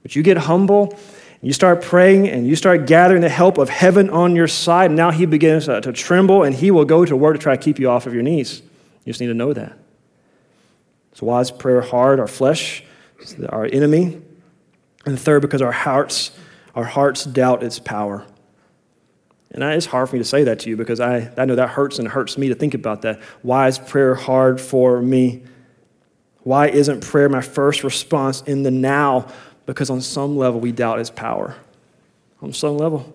[0.01, 0.97] But you get humble,
[1.41, 4.91] you start praying, and you start gathering the help of heaven on your side.
[4.91, 7.79] Now he begins to, tremble, and he will go to work to try to keep
[7.79, 8.61] you off of your knees.
[9.05, 9.77] You just need to know that.
[11.13, 12.19] So, why is prayer hard?
[12.19, 12.83] Our flesh
[13.19, 14.21] is our enemy.
[15.05, 16.31] And third, because our hearts,
[16.75, 18.25] our hearts doubt its power.
[19.53, 21.69] And it's hard for me to say that to you because I, I know that
[21.69, 23.19] hurts and hurts me to think about that.
[23.41, 25.43] Why is prayer hard for me?
[26.43, 29.27] Why isn't prayer my first response in the now?
[29.65, 31.55] Because on some level, we doubt its power.
[32.41, 33.13] On some level.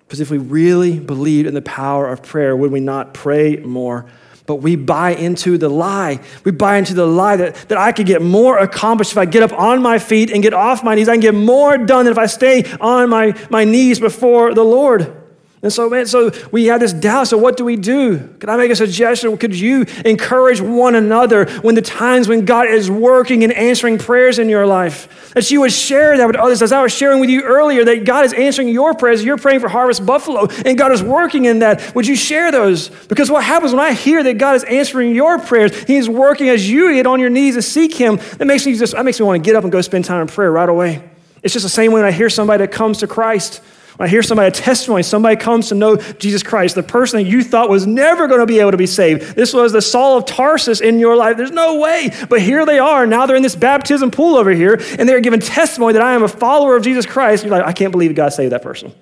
[0.00, 4.06] Because if we really believed in the power of prayer, would we not pray more?
[4.46, 6.20] But we buy into the lie.
[6.44, 9.42] We buy into the lie that, that I could get more accomplished if I get
[9.42, 11.08] up on my feet and get off my knees.
[11.08, 14.64] I can get more done than if I stay on my, my knees before the
[14.64, 15.23] Lord.
[15.64, 17.28] And so, man, so we have this doubt.
[17.28, 18.18] So, what do we do?
[18.38, 19.34] Could I make a suggestion?
[19.38, 24.38] Could you encourage one another when the times when God is working and answering prayers
[24.38, 25.32] in your life?
[25.32, 26.60] That you would share that with others.
[26.60, 29.24] As I was sharing with you earlier, that God is answering your prayers.
[29.24, 31.94] You're praying for Harvest Buffalo, and God is working in that.
[31.94, 32.90] Would you share those?
[33.06, 36.68] Because what happens when I hear that God is answering your prayers, He's working as
[36.68, 39.24] you get on your knees and seek Him, that makes me just, that makes me
[39.24, 41.02] want to get up and go spend time in prayer right away.
[41.42, 43.62] It's just the same way when I hear somebody that comes to Christ.
[43.96, 47.30] When I hear somebody, a testimony, somebody comes to know Jesus Christ, the person that
[47.30, 49.36] you thought was never going to be able to be saved.
[49.36, 51.36] This was the Saul of Tarsus in your life.
[51.36, 52.10] There's no way.
[52.28, 53.06] But here they are.
[53.06, 56.24] Now they're in this baptism pool over here, and they're giving testimony that I am
[56.24, 57.44] a follower of Jesus Christ.
[57.44, 58.92] You're like, I can't believe God saved that person.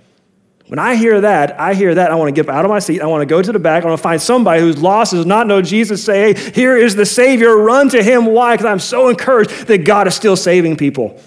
[0.66, 2.10] When I hear that, I hear that.
[2.10, 3.00] I want to get out of my seat.
[3.00, 3.84] I want to go to the back.
[3.84, 6.96] I want to find somebody who's lost, does not know Jesus, say, hey, here is
[6.96, 7.56] the Savior.
[7.56, 8.26] Run to him.
[8.26, 8.54] Why?
[8.54, 11.18] Because I'm so encouraged that God is still saving people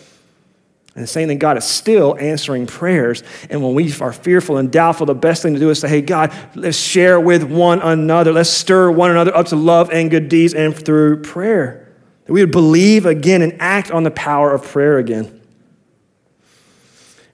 [0.96, 3.22] and saying that God is still answering prayers.
[3.50, 6.02] And when we are fearful and doubtful, the best thing to do is say, hey,
[6.02, 8.32] God, let's share with one another.
[8.32, 11.94] Let's stir one another up to love and good deeds and through prayer.
[12.26, 15.42] That we would believe again and act on the power of prayer again.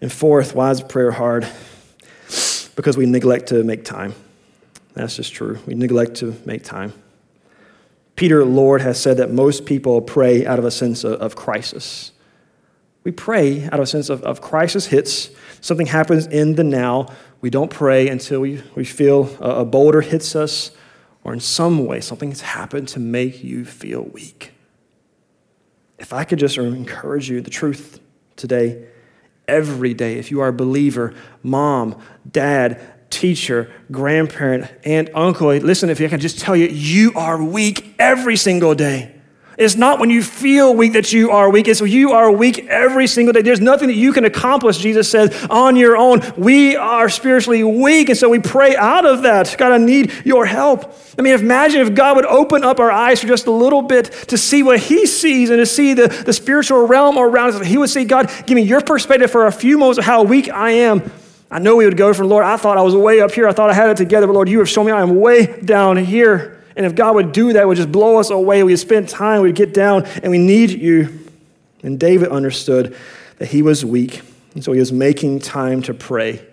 [0.01, 1.47] And fourth, why is prayer hard?
[2.75, 4.15] Because we neglect to make time.
[4.95, 5.59] That's just true.
[5.67, 6.93] We neglect to make time.
[8.15, 12.10] Peter Lord has said that most people pray out of a sense of crisis.
[13.03, 17.07] We pray out of a sense of, of crisis hits, something happens in the now.
[17.41, 20.71] We don't pray until we, we feel a, a boulder hits us
[21.23, 24.53] or in some way something has happened to make you feel weak.
[25.97, 27.99] If I could just encourage you, the truth
[28.35, 28.87] today,
[29.47, 36.01] every day, if you are a believer, mom, dad, teacher, grandparent, aunt, uncle, listen, if
[36.01, 39.20] I can just tell you, you are weak every single day.
[39.61, 41.67] It's not when you feel weak that you are weak.
[41.67, 43.43] It's when you are weak every single day.
[43.43, 46.21] There's nothing that you can accomplish, Jesus says, on your own.
[46.35, 49.55] We are spiritually weak, and so we pray out of that.
[49.59, 50.97] God, I need your help.
[51.17, 54.05] I mean, imagine if God would open up our eyes for just a little bit
[54.29, 57.65] to see what He sees and to see the, the spiritual realm around us.
[57.65, 60.49] He would say, God, give me your perspective for a few moments of how weak
[60.49, 61.03] I am.
[61.51, 63.47] I know we would go from, Lord, I thought I was way up here.
[63.47, 65.61] I thought I had it together, but Lord, you have shown me I am way
[65.61, 66.50] down here.
[66.75, 68.63] And if God would do that, would just blow us away.
[68.63, 71.19] We'd spend time, we'd get down, and we need you.
[71.83, 72.95] And David understood
[73.37, 74.21] that he was weak,
[74.53, 76.45] and so he was making time to pray.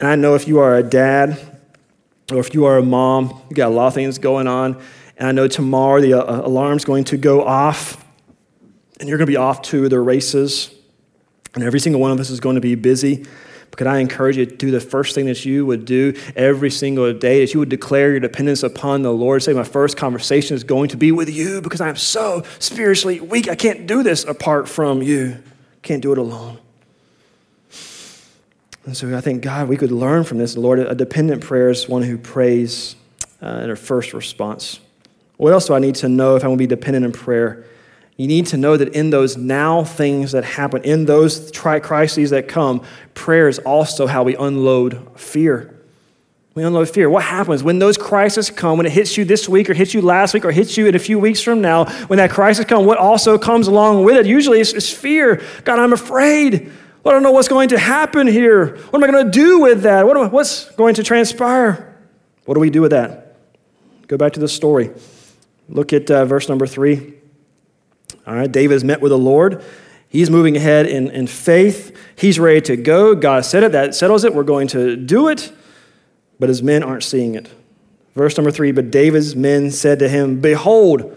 [0.00, 1.38] And I know if you are a dad
[2.32, 4.80] or if you are a mom, you got a lot of things going on.
[5.16, 8.04] And I know tomorrow the uh, alarm's going to go off,
[8.98, 10.74] and you're going to be off to the races,
[11.54, 13.26] and every single one of us is going to be busy.
[13.76, 17.12] Could I encourage you to do the first thing that you would do every single
[17.12, 19.42] day, that you would declare your dependence upon the Lord?
[19.42, 23.48] Say, my first conversation is going to be with you because I'm so spiritually weak.
[23.48, 25.42] I can't do this apart from you.
[25.82, 26.58] Can't do it alone.
[28.86, 30.56] And so I think, God, we could learn from this.
[30.56, 32.96] Lord, a dependent prayer is one who prays
[33.42, 34.78] uh, in her first response.
[35.36, 37.64] What else do I need to know if I want to be dependent in prayer?
[38.16, 42.46] You need to know that in those now things that happen, in those crises that
[42.46, 42.82] come,
[43.14, 45.74] prayer is also how we unload fear.
[46.54, 47.10] We unload fear.
[47.10, 50.00] What happens when those crises come, when it hits you this week or hits you
[50.00, 52.86] last week or hits you in a few weeks from now, when that crisis comes,
[52.86, 54.26] what also comes along with it?
[54.26, 55.42] Usually it's, it's fear.
[55.64, 56.70] God, I'm afraid.
[57.04, 58.76] I don't know what's going to happen here.
[58.76, 60.06] What am I going to do with that?
[60.06, 61.98] What I, what's going to transpire?
[62.44, 63.36] What do we do with that?
[64.06, 64.92] Go back to the story.
[65.68, 67.14] Look at uh, verse number three.
[68.26, 69.62] All right, David has met with the Lord.
[70.08, 71.96] He's moving ahead in, in faith.
[72.16, 73.14] He's ready to go.
[73.14, 73.72] God said it.
[73.72, 74.34] That settles it.
[74.34, 75.52] We're going to do it.
[76.38, 77.50] But his men aren't seeing it.
[78.14, 81.16] Verse number three But David's men said to him, Behold,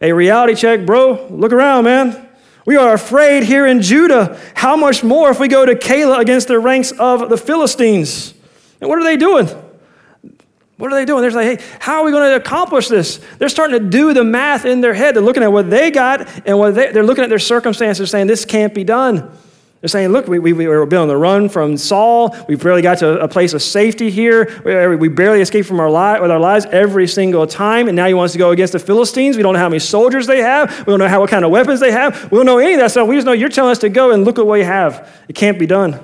[0.00, 1.26] a reality check, bro.
[1.28, 2.28] Look around, man.
[2.66, 4.40] We are afraid here in Judah.
[4.54, 8.32] How much more if we go to Keilah against the ranks of the Philistines?
[8.80, 9.48] And what are they doing?
[10.76, 11.22] What are they doing?
[11.22, 13.20] They're like, hey, how are we going to accomplish this?
[13.38, 15.14] They're starting to do the math in their head.
[15.14, 18.26] They're looking at what they got and what they, they're looking at their circumstances saying,
[18.26, 19.30] this can't be done.
[19.80, 22.34] They're saying, look, we, we, we were on the run from Saul.
[22.48, 24.62] We barely got to a place of safety here.
[24.64, 27.86] We we barely escaped from our li- with our lives every single time.
[27.86, 29.36] And now he wants to go against the Philistines.
[29.36, 30.86] We don't know how many soldiers they have.
[30.86, 32.32] We don't know how, what kind of weapons they have.
[32.32, 33.06] We don't know any of that stuff.
[33.06, 35.06] We just know you're telling us to go and look at what we have.
[35.28, 36.02] It can't be done.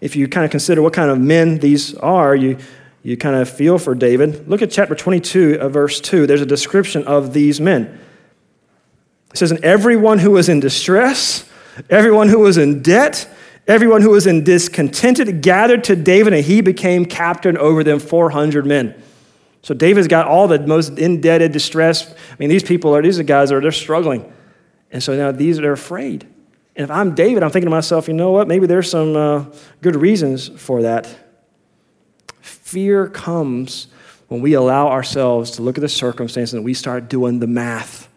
[0.00, 2.56] If you kind of consider what kind of men these are, you,
[3.02, 4.48] you kind of feel for David.
[4.48, 6.26] Look at chapter 22, uh, verse 2.
[6.26, 7.98] There's a description of these men.
[9.32, 11.48] It says, And everyone who was in distress,
[11.88, 13.28] everyone who was in debt,
[13.66, 18.66] everyone who was in discontented gathered to David, and he became captain over them 400
[18.66, 19.00] men.
[19.62, 22.10] So David's got all the most indebted, distressed.
[22.10, 24.32] I mean, these people are, these are guys are, they're struggling.
[24.90, 26.26] And so now these are afraid.
[26.74, 28.48] And if I'm David, I'm thinking to myself, you know what?
[28.48, 29.44] Maybe there's some uh,
[29.82, 31.27] good reasons for that.
[32.68, 33.86] Fear comes
[34.28, 38.10] when we allow ourselves to look at the circumstances and we start doing the math.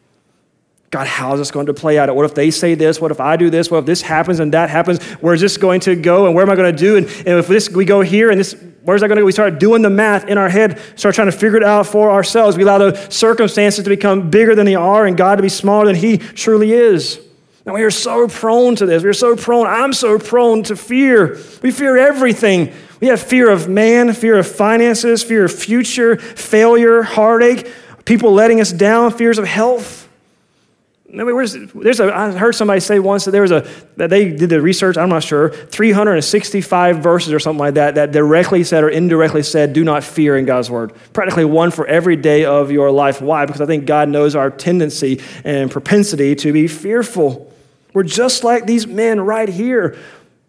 [0.90, 2.14] God, how is this going to play out?
[2.14, 3.00] What if they say this?
[3.00, 3.72] What if I do this?
[3.72, 5.02] What if this happens and that happens?
[5.22, 6.26] Where's this going to go?
[6.26, 6.98] And where am I going to do?
[6.98, 9.26] And, and if this we go here and this, where's that going to go?
[9.26, 12.12] We start doing the math in our head, start trying to figure it out for
[12.12, 12.58] ourselves.
[12.58, 15.86] We allow the circumstances to become bigger than they are and God to be smaller
[15.86, 17.22] than He truly is.
[17.66, 19.04] And we are so prone to this.
[19.04, 19.68] We're so prone.
[19.68, 21.38] I'm so prone to fear.
[21.62, 22.74] We fear everything.
[23.00, 27.72] We have fear of man, fear of finances, fear of future, failure, heartache,
[28.06, 30.02] people letting us down, fears of health.
[31.14, 31.36] I mean,
[31.76, 34.62] there's a, I heard somebody say once that there was a, that they did the
[34.62, 39.44] research, I'm not sure, 365 verses or something like that, that directly said or indirectly
[39.44, 40.94] said, do not fear in God's word.
[41.12, 43.22] Practically one for every day of your life.
[43.22, 43.46] Why?
[43.46, 47.51] Because I think God knows our tendency and propensity to be fearful.
[47.94, 49.98] We're just like these men right here,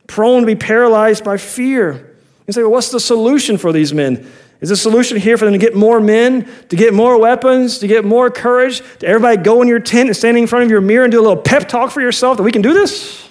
[0.07, 2.17] prone to be paralyzed by fear.
[2.47, 4.31] You say, well, what's the solution for these men?
[4.61, 7.89] Is the solution here for them to get more men, to get more weapons, to
[7.89, 10.81] get more courage, to everybody go in your tent and stand in front of your
[10.81, 13.29] mirror and do a little pep talk for yourself that we can do this?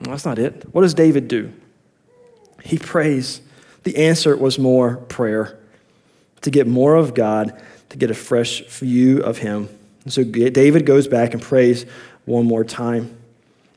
[0.00, 0.72] No, that's not it.
[0.72, 1.52] What does David do?
[2.62, 3.40] He prays.
[3.82, 5.58] The answer was more prayer
[6.42, 9.68] to get more of God, to get a fresh view of Him.
[10.04, 11.86] And so David goes back and prays
[12.30, 13.19] one more time.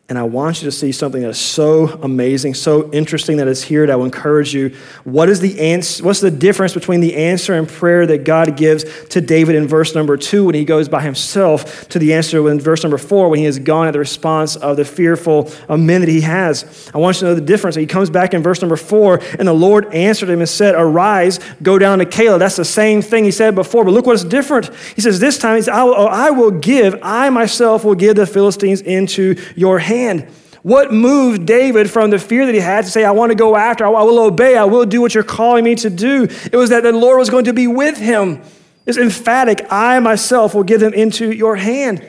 [0.09, 3.63] And I want you to see something that is so amazing, so interesting that is
[3.63, 4.75] here that I will encourage you.
[5.05, 6.03] What is the answer?
[6.03, 9.95] What's the difference between the answer and prayer that God gives to David in verse
[9.95, 13.39] number two when he goes by himself to the answer in verse number four when
[13.39, 16.91] he has gone at the response of the fearful men that he has?
[16.93, 17.77] I want you to know the difference.
[17.77, 21.39] He comes back in verse number four, and the Lord answered him and said, Arise,
[21.63, 24.69] go down to Keilah." That's the same thing he said before, but look what's different.
[24.95, 27.95] He says, This time, he says, I will, oh, I will give, I myself will
[27.95, 30.27] give the Philistines into your hand hand.
[30.63, 33.55] What moved David from the fear that he had to say, I want to go
[33.55, 36.23] after, I will obey, I will do what you're calling me to do?
[36.23, 38.41] It was that the Lord was going to be with him.
[38.85, 42.05] It's emphatic, I myself will give them into your hand.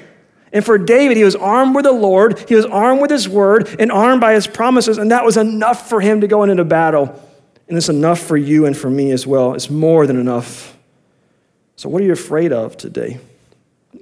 [0.52, 3.74] And for David, he was armed with the Lord, he was armed with his word,
[3.80, 7.20] and armed by his promises, and that was enough for him to go into battle.
[7.66, 9.54] And it's enough for you and for me as well.
[9.54, 10.76] It's more than enough.
[11.76, 13.18] So, what are you afraid of today?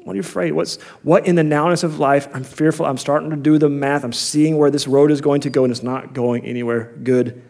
[0.04, 0.52] What are you afraid?
[0.52, 2.28] What's what in the nowness of life?
[2.34, 2.86] I'm fearful.
[2.86, 4.04] I'm starting to do the math.
[4.04, 7.42] I'm seeing where this road is going to go, and it's not going anywhere good.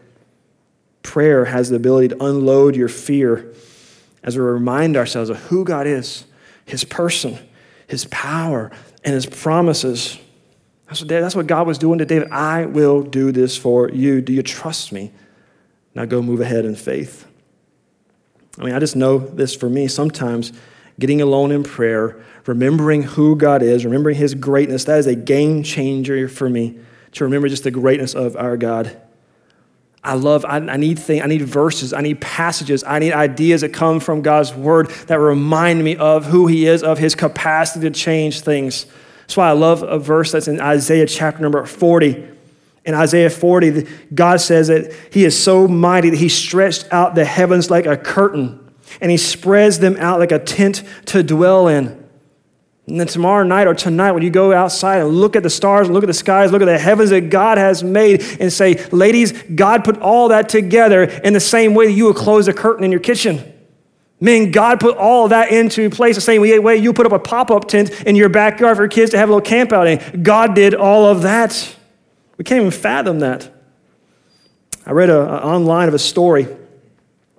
[1.01, 3.53] Prayer has the ability to unload your fear
[4.23, 6.25] as we remind ourselves of who God is,
[6.65, 7.37] His person,
[7.87, 8.71] His power,
[9.03, 10.17] and His promises.
[10.87, 12.29] That's what, that's what God was doing to David.
[12.29, 14.21] I will do this for you.
[14.21, 15.11] Do you trust me?
[15.95, 17.27] Now go move ahead in faith.
[18.59, 19.87] I mean, I just know this for me.
[19.87, 20.53] Sometimes
[20.99, 25.63] getting alone in prayer, remembering who God is, remembering His greatness, that is a game
[25.63, 26.77] changer for me
[27.13, 28.99] to remember just the greatness of our God.
[30.03, 33.61] I love, I, I need things, I need verses, I need passages, I need ideas
[33.61, 37.87] that come from God's word that remind me of who He is, of His capacity
[37.87, 38.85] to change things.
[39.21, 42.29] That's why I love a verse that's in Isaiah chapter number 40.
[42.85, 47.23] In Isaiah 40, God says that He is so mighty that He stretched out the
[47.23, 48.59] heavens like a curtain
[49.01, 52.02] and he spreads them out like a tent to dwell in.
[52.87, 55.87] And then tomorrow night or tonight, when you go outside and look at the stars
[55.87, 58.85] and look at the skies, look at the heavens that God has made, and say,
[58.89, 62.53] Ladies, God put all that together in the same way that you would close a
[62.53, 63.53] curtain in your kitchen.
[64.19, 67.51] Men, God put all that into place the same way you put up a pop
[67.51, 70.23] up tent in your backyard for kids to have a little camp out in.
[70.23, 71.75] God did all of that.
[72.37, 73.49] We can't even fathom that.
[74.85, 76.47] I read a, a online of a story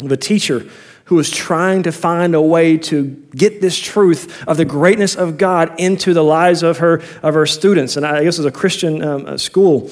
[0.02, 0.68] of a teacher
[1.04, 5.36] who was trying to find a way to get this truth of the greatness of
[5.36, 7.96] God into the lives of her, of her students.
[7.96, 9.90] And I guess it was a Christian um, school.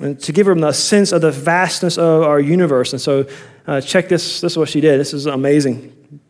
[0.00, 2.92] And to give them a sense of the vastness of our universe.
[2.92, 3.26] And so,
[3.66, 4.40] uh, check this.
[4.40, 4.98] This is what she did.
[4.98, 6.20] This is amazing.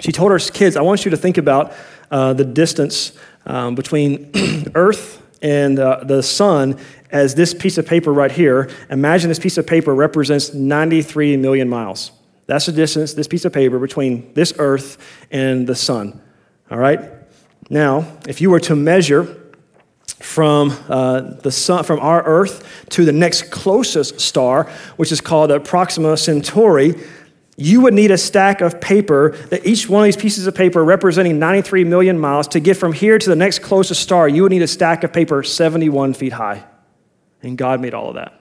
[0.00, 1.72] She told her kids, I want you to think about
[2.10, 3.12] uh, the distance
[3.46, 4.32] um, between
[4.74, 6.78] Earth and uh, the sun
[7.10, 8.68] as this piece of paper right here.
[8.90, 12.10] Imagine this piece of paper represents 93 million miles.
[12.46, 14.98] That's the distance, this piece of paper, between this earth
[15.30, 16.20] and the sun.
[16.70, 17.00] All right?
[17.70, 19.38] Now, if you were to measure
[20.22, 25.64] from uh, the sun, from our Earth to the next closest star, which is called
[25.64, 26.94] Proxima Centauri,
[27.56, 30.82] you would need a stack of paper that each one of these pieces of paper
[30.84, 34.28] representing 93 million miles to get from here to the next closest star.
[34.28, 36.64] You would need a stack of paper 71 feet high.
[37.42, 38.40] And God made all of that.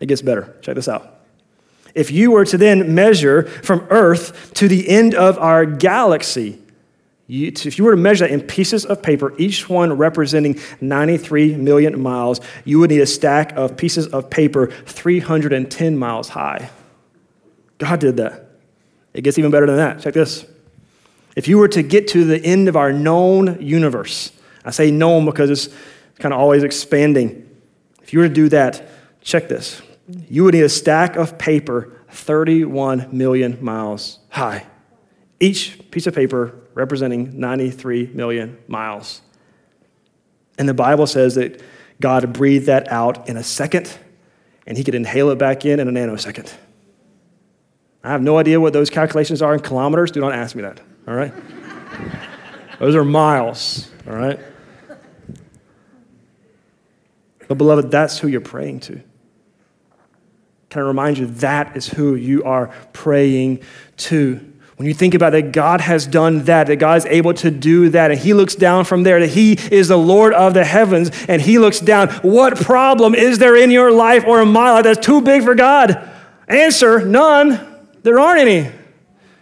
[0.00, 0.56] It gets better.
[0.62, 1.19] Check this out.
[1.94, 6.60] If you were to then measure from Earth to the end of our galaxy,
[7.26, 11.54] you, if you were to measure that in pieces of paper, each one representing 93
[11.54, 16.70] million miles, you would need a stack of pieces of paper 310 miles high.
[17.78, 18.50] God did that.
[19.14, 20.00] It gets even better than that.
[20.00, 20.44] Check this.
[21.36, 24.32] If you were to get to the end of our known universe,
[24.64, 25.68] I say known because it's
[26.18, 27.48] kind of always expanding.
[28.02, 28.88] If you were to do that,
[29.22, 29.82] check this
[30.28, 34.66] you would need a stack of paper 31 million miles high.
[35.38, 39.22] Each piece of paper representing 93 million miles.
[40.58, 41.62] And the Bible says that
[42.00, 43.96] God breathed that out in a second,
[44.66, 46.52] and he could inhale it back in in a nanosecond.
[48.02, 50.10] I have no idea what those calculations are in kilometers.
[50.10, 51.32] Do not ask me that, all right?
[52.78, 54.40] those are miles, all right?
[57.48, 59.02] But, beloved, that's who you're praying to.
[60.70, 63.60] Can I remind you that is who you are praying
[63.98, 64.40] to?
[64.76, 67.90] When you think about that, God has done that, that God is able to do
[67.90, 71.10] that, and He looks down from there, that He is the Lord of the heavens,
[71.28, 72.08] and He looks down.
[72.22, 75.56] What problem is there in your life or in my life that's too big for
[75.56, 76.08] God?
[76.48, 77.60] Answer none.
[78.02, 78.70] There aren't any.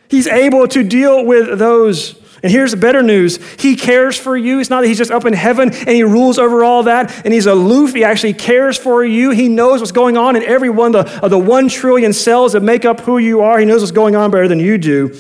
[0.08, 2.14] He's able to deal with those.
[2.42, 4.60] And here's the better news He cares for you.
[4.60, 7.34] It's not that He's just up in heaven and He rules over all that and
[7.34, 7.94] He's aloof.
[7.94, 9.30] He actually cares for you.
[9.30, 12.52] He knows what's going on in every one of the, of the one trillion cells
[12.52, 13.58] that make up who you are.
[13.58, 15.16] He knows what's going on better than you do.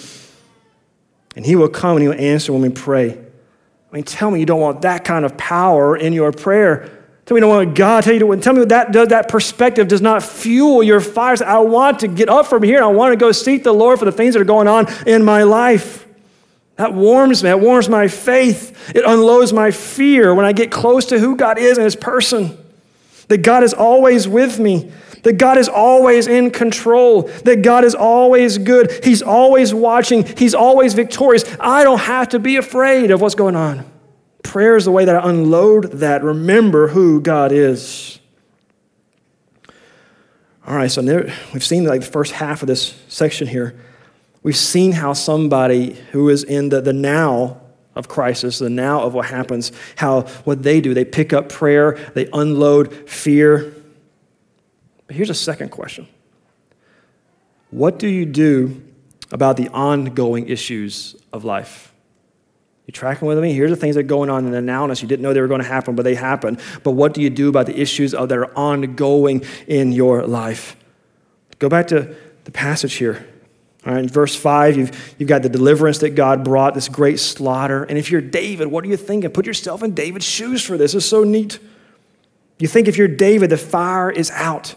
[1.36, 3.10] And He will come and He will answer when we pray.
[3.10, 6.98] I mean, tell me you don't want that kind of power in your prayer
[7.28, 8.90] Tell me you don't want God tell you to tell me that.
[8.94, 11.42] That perspective does not fuel your fires.
[11.42, 12.82] I want to get up from here.
[12.82, 15.22] I want to go seek the Lord for the things that are going on in
[15.22, 16.07] my life.
[16.78, 17.50] That warms me.
[17.50, 18.94] It warms my faith.
[18.94, 22.56] It unloads my fear when I get close to who God is and His person.
[23.26, 24.92] That God is always with me.
[25.24, 27.22] That God is always in control.
[27.44, 29.04] That God is always good.
[29.04, 30.24] He's always watching.
[30.24, 31.44] He's always victorious.
[31.58, 33.84] I don't have to be afraid of what's going on.
[34.44, 36.22] Prayer is the way that I unload that.
[36.22, 38.20] Remember who God is.
[40.64, 41.02] All right, so
[41.52, 43.80] we've seen like the first half of this section here.
[44.42, 47.60] We've seen how somebody who is in the, the now
[47.98, 51.98] of crisis, the now of what happens, how what they do, they pick up prayer,
[52.14, 53.74] they unload fear.
[55.06, 56.06] But here's a second question
[57.70, 58.80] What do you do
[59.32, 61.92] about the ongoing issues of life?
[62.86, 63.52] You tracking with me?
[63.52, 65.02] Here's the things that are going on in the nowness.
[65.02, 66.56] You didn't know they were going to happen, but they happen.
[66.84, 70.74] But what do you do about the issues that are ongoing in your life?
[71.58, 72.14] Go back to
[72.44, 73.26] the passage here.
[73.86, 77.20] All right, in verse 5, you've, you've got the deliverance that God brought, this great
[77.20, 77.84] slaughter.
[77.84, 79.30] And if you're David, what are you thinking?
[79.30, 80.94] Put yourself in David's shoes for this.
[80.94, 81.58] It's so neat.
[82.58, 84.74] You think if you're David, the fire is out.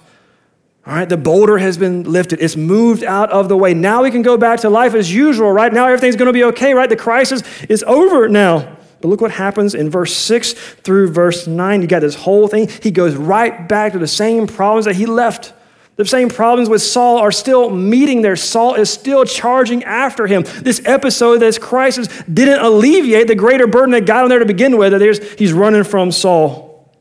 [0.85, 2.41] All right, the boulder has been lifted.
[2.41, 3.73] It's moved out of the way.
[3.73, 5.71] Now we can go back to life as usual, right?
[5.71, 6.89] Now everything's going to be okay, right?
[6.89, 8.77] The crisis is over now.
[8.99, 11.81] But look what happens in verse 6 through verse 9.
[11.81, 12.69] You got this whole thing.
[12.81, 15.53] He goes right back to the same problems that he left.
[16.01, 18.35] The same problems with Saul are still meeting there.
[18.35, 20.41] Saul is still charging after him.
[20.63, 24.77] This episode, this crisis, didn't alleviate the greater burden that got him there to begin
[24.77, 24.99] with.
[25.37, 26.91] He's running from Saul.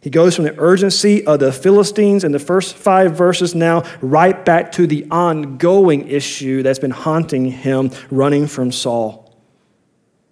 [0.00, 4.44] He goes from the urgency of the Philistines in the first five verses now right
[4.44, 9.32] back to the ongoing issue that's been haunting him, running from Saul.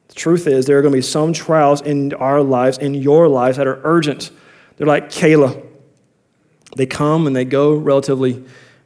[0.08, 3.28] The truth is, there are going to be some trials in our lives, in your
[3.28, 4.32] lives, that are urgent.
[4.76, 5.68] They're like Keilah.
[6.76, 8.44] They come and they go relatively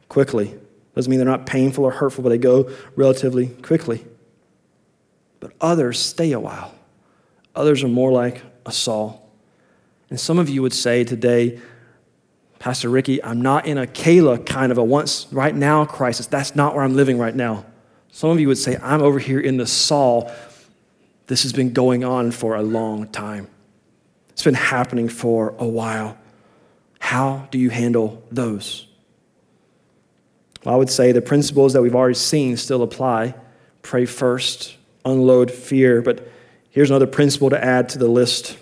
[0.09, 0.55] quickly.
[0.95, 4.05] Doesn't mean they're not painful or hurtful, but they go relatively quickly.
[5.39, 6.73] But others stay a while.
[7.55, 9.29] Others are more like a Saul.
[10.09, 11.59] And some of you would say today,
[12.59, 16.25] Pastor Ricky, I'm not in a Keilah kind of a once right now crisis.
[16.27, 17.65] That's not where I'm living right now.
[18.11, 20.31] Some of you would say, I'm over here in the Saul.
[21.27, 23.49] This has been going on for a long time.
[24.29, 26.17] It's been happening for a while.
[27.05, 28.87] How do you handle those?
[30.65, 33.35] I would say the principles that we've already seen still apply.
[33.83, 34.75] Pray first,
[35.05, 36.01] unload fear.
[36.01, 36.27] But
[36.71, 38.57] here's another principle to add to the list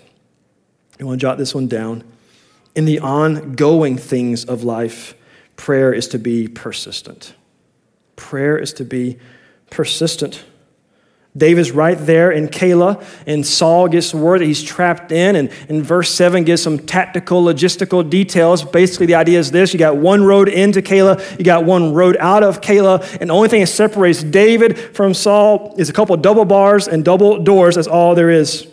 [1.00, 2.04] you want to jot this one down.
[2.74, 5.14] In the ongoing things of life,
[5.56, 7.32] prayer is to be persistent.
[8.14, 9.18] Prayer is to be
[9.70, 10.44] persistent.
[11.36, 15.34] David's right there in Keilah, and Saul gets word that he's trapped in.
[15.34, 18.62] And, in verse 7 gives some tactical, logistical details.
[18.62, 22.16] Basically, the idea is this you got one road into Keilah, you got one road
[22.20, 26.16] out of Keilah, and the only thing that separates David from Saul is a couple
[26.16, 27.74] double bars and double doors.
[27.74, 28.68] That's all there is.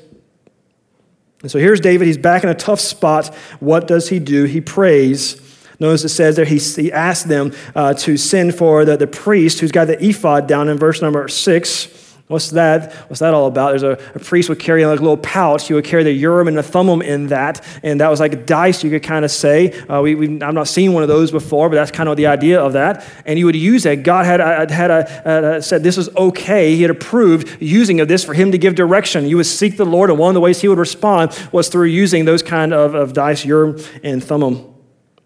[1.42, 2.06] And so here's David.
[2.06, 3.34] He's back in a tough spot.
[3.60, 4.44] What does he do?
[4.44, 5.42] He prays.
[5.80, 9.60] Notice it says there he, he asked them uh, to send for the, the priest
[9.60, 12.11] who's got the ephod down in verse number six.
[12.32, 12.94] What's that?
[13.10, 13.72] What's that all about?
[13.72, 15.68] There's a, a priest would carry like a little pouch.
[15.68, 18.38] He would carry the urim and the thummim in that, and that was like a
[18.38, 19.74] dice, you could kind of say.
[19.82, 22.28] Uh, we, we, I've not seen one of those before, but that's kind of the
[22.28, 23.06] idea of that.
[23.26, 24.04] And you would use that.
[24.04, 26.74] God had, uh, had a, uh, said this was okay.
[26.76, 29.28] He had approved using of this for him to give direction.
[29.28, 31.88] You would seek the Lord, and one of the ways he would respond was through
[31.88, 34.74] using those kind of, of dice, urim and thummim.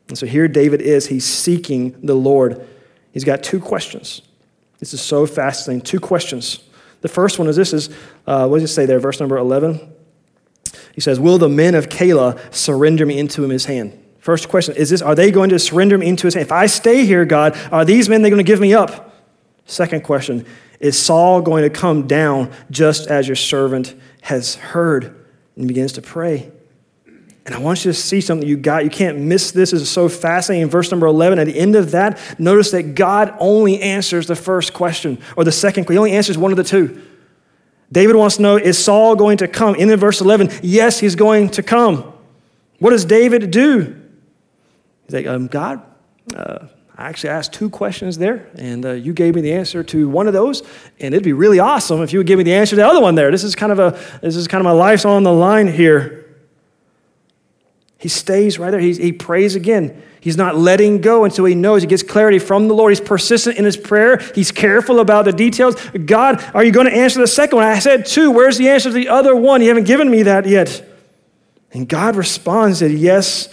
[0.08, 1.08] And so here David is.
[1.08, 2.66] He's seeking the Lord.
[3.12, 4.24] He's got two questions.
[4.80, 5.82] This is so fascinating.
[5.82, 6.60] Two questions.
[7.06, 7.92] The first one is this is,
[8.26, 9.94] uh, what does it say there, verse number 11?
[10.96, 14.04] He says, Will the men of Keilah surrender me into his hand?
[14.18, 16.48] First question is this, are they going to surrender me into his hand?
[16.48, 19.14] If I stay here, God, are these men they going to give me up?
[19.68, 20.48] Second question,
[20.80, 25.28] is Saul going to come down just as your servant has heard?
[25.56, 26.52] And begins to pray.
[27.46, 28.84] And I want you to see something you got.
[28.84, 29.70] You can't miss this.
[29.72, 30.64] This is so fascinating.
[30.64, 34.36] In verse number 11, at the end of that, notice that God only answers the
[34.36, 35.96] first question or the second question.
[35.96, 37.02] He only answers one of the two.
[37.92, 39.76] David wants to know is Saul going to come?
[39.76, 42.14] In verse 11, yes, he's going to come.
[42.80, 44.02] What does David do?
[45.06, 45.84] He's like, um, God,
[46.36, 46.68] uh,
[46.98, 50.28] I actually asked two questions there, and uh, you gave me the answer to one
[50.28, 50.64] of those,
[51.00, 53.02] and it'd be really awesome if you would give me the answer to the other
[53.02, 53.30] one there.
[53.30, 56.25] This is kind of a this is kind of my life's on the line here.
[57.98, 58.80] He stays right there.
[58.80, 60.02] He, he prays again.
[60.20, 61.84] He's not letting go until he knows.
[61.84, 62.92] He gets clarity from the Lord.
[62.92, 64.18] He's persistent in his prayer.
[64.34, 65.76] He's careful about the details.
[66.06, 67.66] God, are you going to answer the second one?
[67.66, 68.32] I said two.
[68.32, 69.62] Where's the answer to the other one?
[69.62, 70.84] You haven't given me that yet.
[71.72, 73.50] And God responds that yes,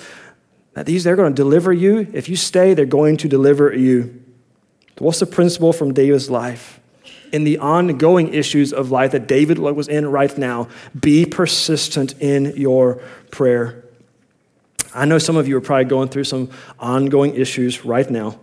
[0.72, 2.06] that these they're going to deliver you.
[2.12, 4.22] If you stay, they're going to deliver you.
[4.98, 6.80] What's the principle from David's life?
[7.32, 10.68] In the ongoing issues of life that David was in right now,
[10.98, 13.81] be persistent in your prayer.
[14.94, 18.38] I know some of you are probably going through some ongoing issues right now.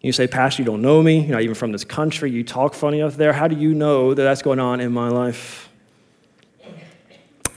[0.00, 1.20] You say, Pastor, you don't know me.
[1.20, 2.30] You're not even from this country.
[2.30, 3.32] You talk funny up there.
[3.32, 5.70] How do you know that that's going on in my life?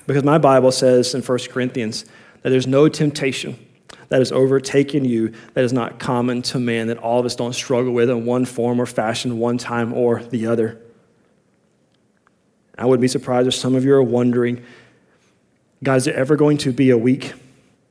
[0.05, 2.05] Because my Bible says in 1 Corinthians
[2.41, 3.59] that there's no temptation
[4.07, 7.53] that has overtaken you that is not common to man, that all of us don't
[7.53, 10.82] struggle with in one form or fashion, one time or the other.
[12.78, 14.63] I wouldn't be surprised if some of you are wondering,
[15.84, 17.34] God, is there ever going to be a week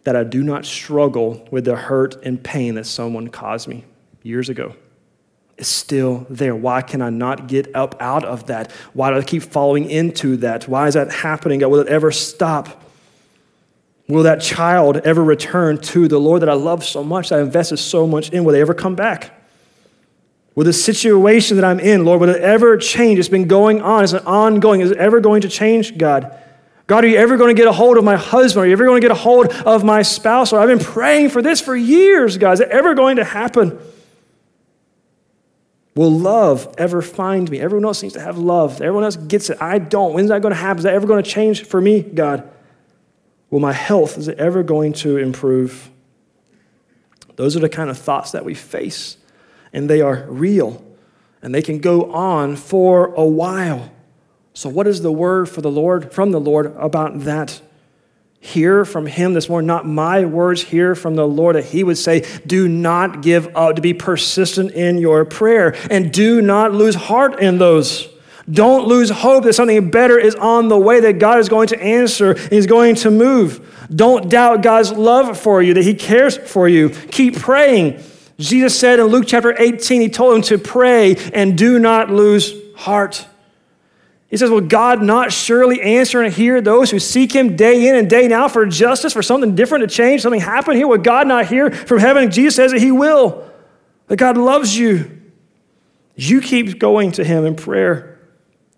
[0.07, 3.85] that I do not struggle with the hurt and pain that someone caused me
[4.23, 4.75] years ago?
[5.59, 6.55] is still there.
[6.55, 8.71] Why can I not get up out of that?
[8.93, 10.69] Why do I keep falling into that?
[10.69, 11.61] Why is that happening?
[11.61, 12.83] Will it ever stop?
[14.09, 17.43] Will that child ever return to the Lord that I love so much, that I
[17.43, 18.45] invested so much in?
[18.45, 19.33] Will they ever come back?
[20.55, 23.19] Will the situation that I'm in, Lord, will it ever change?
[23.19, 24.05] It's been going on.
[24.05, 24.81] It's an ongoing.
[24.83, 26.39] Is it ever going to change, God?
[26.87, 28.64] God, are you ever going to get a hold of my husband?
[28.64, 30.53] Are you ever going to get a hold of my spouse?
[30.53, 32.53] Or I've been praying for this for years, God.
[32.53, 33.78] Is it ever going to happen?
[35.97, 37.59] Will love ever find me?
[37.59, 38.80] Everyone else seems to have love.
[38.80, 39.61] Everyone else gets it.
[39.61, 40.12] I don't.
[40.12, 40.78] When's that going to happen?
[40.78, 42.49] Is that ever going to change for me, God?
[43.51, 45.91] Will my health, is it ever going to improve?
[47.37, 49.16] Those are the kind of thoughts that we face,
[49.72, 50.84] and they are real,
[51.43, 53.91] and they can go on for a while.
[54.57, 57.61] So, what is the word for the Lord, from the Lord, about that?
[58.39, 61.99] hear from him this morning, not my words, hear from the Lord, that he would
[61.99, 66.95] say, Do not give up, to be persistent in your prayer, and do not lose
[66.95, 68.09] heart in those.
[68.49, 71.83] Don't lose hope that something better is on the way, that God is going to
[71.83, 73.89] answer and He's going to move.
[73.93, 76.91] Don't doubt God's love for you, that He cares for you.
[76.91, 78.01] Keep praying.
[78.39, 82.55] Jesus said in Luke chapter 18, He told him to pray and do not lose
[82.77, 83.27] heart.
[84.37, 87.95] He says, Will God not surely answer and hear those who seek him day in
[87.97, 90.87] and day out for justice, for something different to change, something happen here?
[90.87, 92.30] Will God not hear from heaven?
[92.30, 93.51] Jesus says that he will,
[94.09, 95.22] that God loves you.
[96.16, 98.20] You keep going to him in prayer.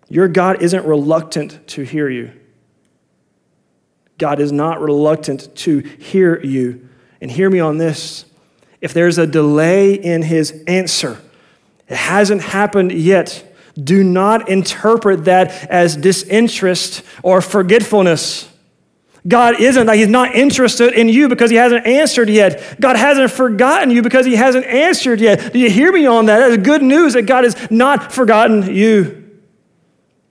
[0.07, 2.31] Your God isn't reluctant to hear you.
[4.17, 6.87] God is not reluctant to hear you.
[7.19, 8.23] And hear me on this.
[8.79, 11.19] If there's a delay in his answer,
[11.89, 13.45] it hasn't happened yet
[13.75, 18.49] do not interpret that as disinterest or forgetfulness.
[19.27, 22.79] God isn't that He's not interested in you because He hasn't answered yet.
[22.79, 25.53] God hasn't forgotten you because He hasn't answered yet.
[25.53, 26.39] Do you hear me on that?
[26.39, 29.18] That is good news that God has not forgotten you.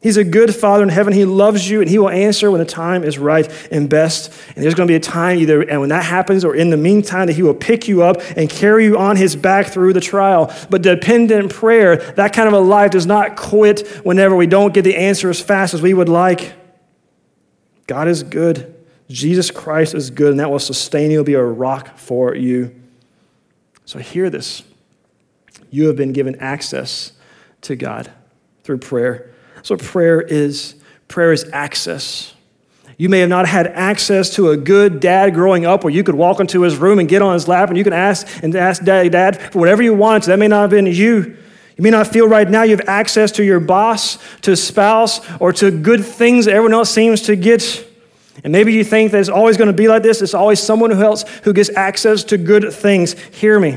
[0.01, 1.13] He's a good Father in heaven.
[1.13, 4.33] He loves you and He will answer when the time is right and best.
[4.55, 6.77] And there's going to be a time either, and when that happens, or in the
[6.77, 10.01] meantime, that He will pick you up and carry you on His back through the
[10.01, 10.55] trial.
[10.71, 14.83] But dependent prayer, that kind of a life does not quit whenever we don't get
[14.83, 16.53] the answer as fast as we would like.
[17.89, 18.77] God is good.
[19.09, 22.73] Jesus Christ is good, and that will sustain you, will be a rock for you.
[23.85, 24.63] So hear this.
[25.71, 27.13] You have been given access
[27.63, 28.13] to God
[28.63, 29.35] through prayer.
[29.69, 30.77] So prayer is
[31.09, 32.33] prayer is access.
[32.97, 36.14] You may have not had access to a good dad growing up where you could
[36.14, 38.83] walk into his room and get on his lap and you can ask and ask
[38.83, 40.29] daddy, dad for whatever you wanted.
[40.29, 41.37] That may not have been you.
[41.77, 45.53] You may not feel right now you have access to your boss, to spouse, or
[45.53, 47.87] to good things that everyone else seems to get.
[48.45, 50.23] And maybe you think that it's always going to be like this.
[50.23, 53.12] It's always someone who else who gets access to good things.
[53.35, 53.77] Hear me.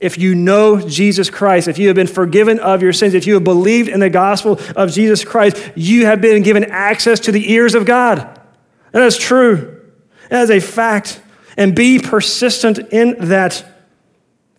[0.00, 3.34] If you know Jesus Christ, if you have been forgiven of your sins, if you
[3.34, 7.52] have believed in the gospel of Jesus Christ, you have been given access to the
[7.52, 8.40] ears of God.
[8.92, 9.82] That is true.
[10.30, 11.20] That is a fact.
[11.56, 13.64] And be persistent in that.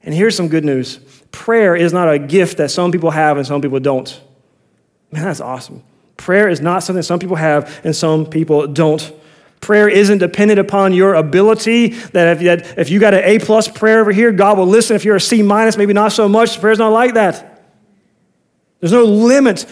[0.03, 0.99] And here's some good news
[1.31, 4.21] prayer is not a gift that some people have and some people don't.
[5.11, 5.83] Man, that's awesome.
[6.17, 9.13] Prayer is not something some people have and some people don't.
[9.61, 11.89] Prayer isn't dependent upon your ability.
[11.89, 14.95] That if, that if you got an A plus prayer over here, God will listen.
[14.95, 16.59] If you're a C minus, maybe not so much.
[16.59, 17.63] Prayer's not like that.
[18.79, 19.65] There's no limit.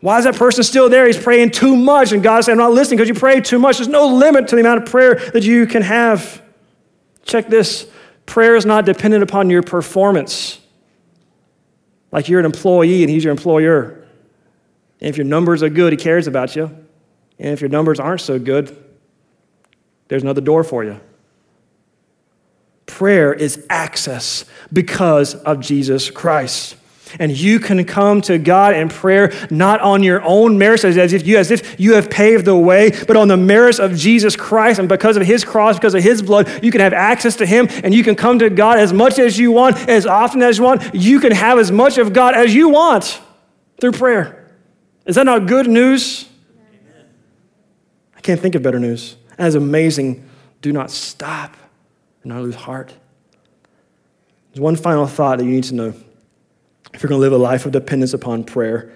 [0.00, 1.06] Why is that person still there?
[1.06, 3.78] He's praying too much, and God said, I'm not listening because you pray too much.
[3.78, 6.42] There's no limit to the amount of prayer that you can have.
[7.24, 7.90] Check this
[8.26, 10.60] prayer is not dependent upon your performance.
[12.12, 14.06] Like you're an employee and he's your employer.
[15.00, 16.64] And if your numbers are good, he cares about you.
[17.38, 18.83] And if your numbers aren't so good,
[20.08, 21.00] there's another door for you.
[22.86, 26.76] Prayer is access because of Jesus Christ.
[27.18, 31.26] And you can come to God in prayer not on your own merits, as if
[31.26, 34.78] you, as if you have paved the way, but on the merits of Jesus Christ.
[34.78, 37.68] And because of his cross, because of his blood, you can have access to him
[37.84, 40.64] and you can come to God as much as you want, as often as you
[40.64, 40.94] want.
[40.94, 43.20] You can have as much of God as you want
[43.80, 44.50] through prayer.
[45.06, 46.26] Is that not good news?
[48.16, 49.16] I can't think of better news.
[49.38, 50.28] Is amazing.
[50.62, 51.56] Do not stop
[52.22, 52.94] and not lose heart.
[54.52, 55.94] There's one final thought that you need to know
[56.94, 58.92] if you're going to live a life of dependence upon prayer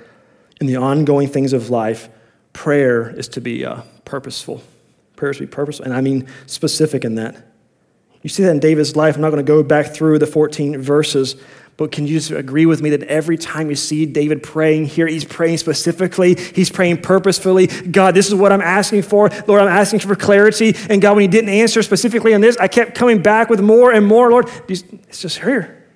[0.60, 2.08] in the ongoing things of life,
[2.52, 4.62] prayer is to be uh, purposeful.
[5.16, 7.44] Prayer is to be purposeful, and I mean specific in that.
[8.22, 9.14] You see that in David's life.
[9.14, 11.36] I'm not going to go back through the 14 verses,
[11.78, 15.06] but can you just agree with me that every time you see David praying here,
[15.06, 17.68] he's praying specifically, he's praying purposefully.
[17.68, 19.30] God, this is what I'm asking for.
[19.46, 20.74] Lord, I'm asking for clarity.
[20.90, 23.92] And God, when he didn't answer specifically on this, I kept coming back with more
[23.92, 24.28] and more.
[24.28, 24.82] Lord, it's
[25.20, 25.86] just here.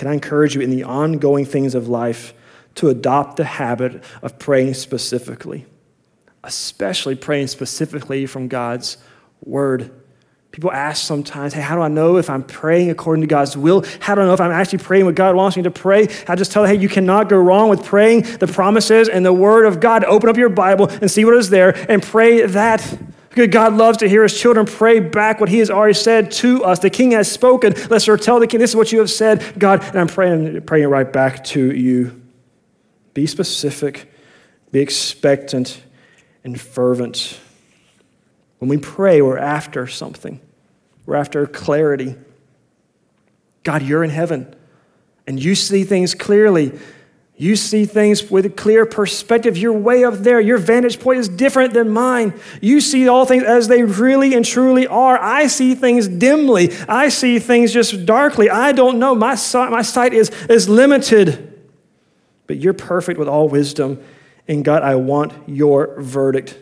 [0.00, 2.34] Can I encourage you in the ongoing things of life
[2.74, 5.66] to adopt the habit of praying specifically,
[6.42, 8.98] especially praying specifically from God's
[9.44, 9.92] word?
[10.56, 13.84] People ask sometimes, hey, how do I know if I'm praying according to God's will?
[14.00, 16.08] How do I know if I'm actually praying what God wants me to pray?
[16.26, 19.34] I just tell them, hey, you cannot go wrong with praying the promises and the
[19.34, 20.02] word of God.
[20.04, 22.98] Open up your Bible and see what is there and pray that.
[23.34, 26.78] God loves to hear his children pray back what he has already said to us.
[26.78, 27.74] The king has spoken.
[27.90, 30.88] Let's tell the king, this is what you have said, God, and I'm praying, praying
[30.88, 32.18] right back to you.
[33.12, 34.10] Be specific,
[34.72, 35.82] be expectant,
[36.44, 37.38] and fervent.
[38.56, 40.40] When we pray, we're after something.
[41.06, 42.16] We're after clarity.
[43.62, 44.54] God, you're in heaven,
[45.26, 46.78] and you see things clearly.
[47.38, 49.58] You see things with a clear perspective.
[49.58, 50.40] You're way up there.
[50.40, 52.32] Your vantage point is different than mine.
[52.62, 55.18] You see all things as they really and truly are.
[55.20, 56.72] I see things dimly.
[56.88, 58.48] I see things just darkly.
[58.48, 59.14] I don't know.
[59.14, 61.52] My sight, my sight is, is limited.
[62.46, 64.02] But you're perfect with all wisdom.
[64.48, 66.56] And God, I want your verdict.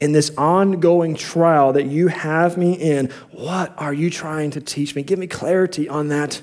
[0.00, 4.94] In this ongoing trial that you have me in, what are you trying to teach
[4.94, 5.02] me?
[5.02, 6.42] Give me clarity on that.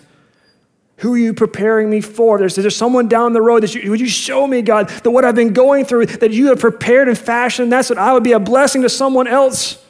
[0.97, 2.37] Who are you preparing me for?
[2.37, 5.25] There's, there's someone down the road that you, would you show me, God, that what
[5.25, 8.33] I've been going through, that you have prepared and fashioned, that's that I would be
[8.33, 9.83] a blessing to someone else.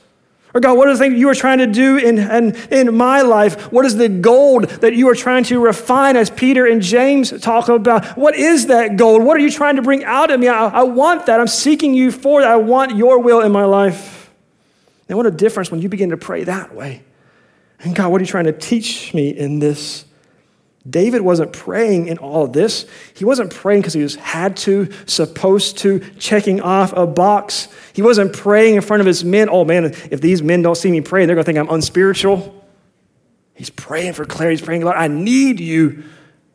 [0.53, 3.21] Or God, what are the things you are trying to do in, in, in my
[3.21, 3.71] life?
[3.71, 7.69] What is the gold that you are trying to refine as Peter and James talk
[7.69, 8.17] about?
[8.17, 9.23] What is that gold?
[9.23, 10.49] What are you trying to bring out of me?
[10.49, 11.39] I, I want that.
[11.39, 12.51] I'm seeking you for that.
[12.51, 14.29] I want your will in my life.
[15.07, 17.03] And what a difference when you begin to pray that way.
[17.79, 20.05] And God, what are you trying to teach me in this?
[20.89, 22.87] David wasn't praying in all of this.
[23.13, 27.67] He wasn't praying because he was had to, supposed to, checking off a box.
[27.93, 29.47] He wasn't praying in front of his men.
[29.49, 32.65] Oh man, if these men don't see me praying, they're going to think I'm unspiritual.
[33.53, 34.57] He's praying for clarity.
[34.57, 36.03] He's praying, Lord, I need you.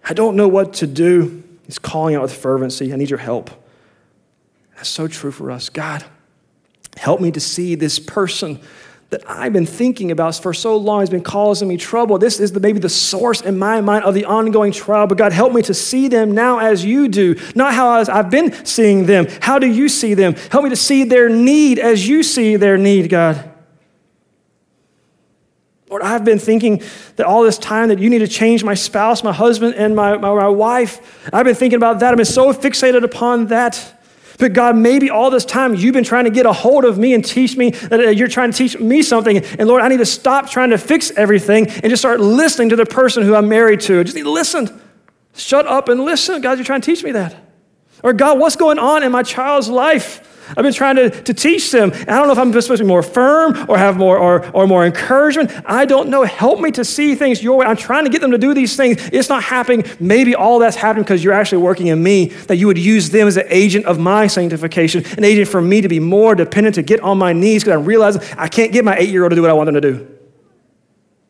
[0.04, 1.44] I don't know what to do.
[1.64, 2.92] He's calling out with fervency.
[2.92, 3.50] I need your help.
[4.74, 5.68] That's so true for us.
[5.68, 6.04] God,
[6.96, 8.60] help me to see this person
[9.10, 12.18] that I've been thinking about for so long has been causing me trouble.
[12.18, 15.32] This is the, maybe the source in my mind of the ongoing trial, but God,
[15.32, 19.26] help me to see them now as you do, not how I've been seeing them.
[19.40, 20.34] How do you see them?
[20.50, 23.52] Help me to see their need as you see their need, God.
[25.88, 26.82] Lord, I've been thinking
[27.14, 30.16] that all this time that you need to change my spouse, my husband, and my,
[30.16, 31.28] my, my wife.
[31.32, 32.10] I've been thinking about that.
[32.10, 33.95] I've been so fixated upon that.
[34.38, 37.14] But God, maybe all this time you've been trying to get a hold of me
[37.14, 39.38] and teach me that uh, you're trying to teach me something.
[39.38, 42.76] And Lord, I need to stop trying to fix everything and just start listening to
[42.76, 44.04] the person who I'm married to.
[44.04, 44.82] Just need to listen.
[45.34, 46.40] Shut up and listen.
[46.40, 47.34] God, you're trying to teach me that.
[48.02, 50.22] Or God, what's going on in my child's life?
[50.50, 51.92] I've been trying to, to teach them.
[51.92, 54.66] I don't know if I'm supposed to be more firm or have more or, or
[54.66, 55.50] more encouragement.
[55.64, 56.22] I don't know.
[56.24, 57.66] Help me to see things your way.
[57.66, 58.98] I'm trying to get them to do these things.
[59.12, 59.84] It's not happening.
[59.98, 63.26] Maybe all that's happening because you're actually working in me, that you would use them
[63.26, 66.82] as an agent of my sanctification, an agent for me to be more dependent, to
[66.82, 69.36] get on my knees because I'm realizing I can't get my eight year old to
[69.36, 70.16] do what I want them to do.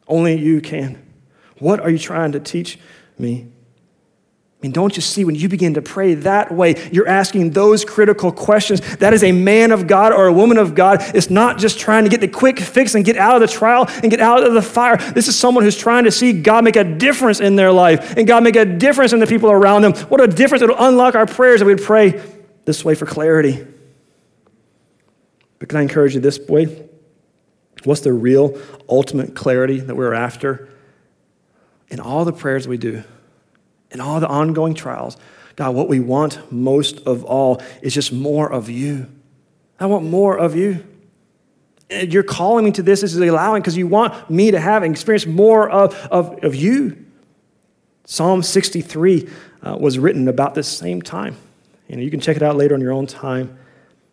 [0.08, 1.02] Only you can.
[1.58, 2.78] What are you trying to teach
[3.18, 3.48] me?
[4.58, 7.84] I mean, don't you see when you begin to pray that way, you're asking those
[7.84, 8.80] critical questions.
[8.96, 11.02] That is a man of God or a woman of God.
[11.14, 13.84] It's not just trying to get the quick fix and get out of the trial
[14.02, 14.96] and get out of the fire.
[14.96, 18.26] This is someone who's trying to see God make a difference in their life and
[18.26, 19.92] God make a difference in the people around them.
[20.08, 22.22] What a difference it'll unlock our prayers that we'd pray
[22.64, 23.66] this way for clarity.
[25.58, 26.88] But can I encourage you this way?
[27.84, 30.70] What's the real ultimate clarity that we're after?
[31.88, 33.04] In all the prayers we do,
[33.96, 35.16] in all the ongoing trials,
[35.56, 39.10] God, what we want most of all is just more of you.
[39.80, 40.84] I want more of you.
[41.88, 43.00] You're calling me to this.
[43.00, 46.54] This is allowing because you want me to have and experience more of, of, of
[46.54, 47.06] you.
[48.04, 49.30] Psalm 63
[49.62, 51.36] uh, was written about this same time.
[51.88, 53.58] And you can check it out later on your own time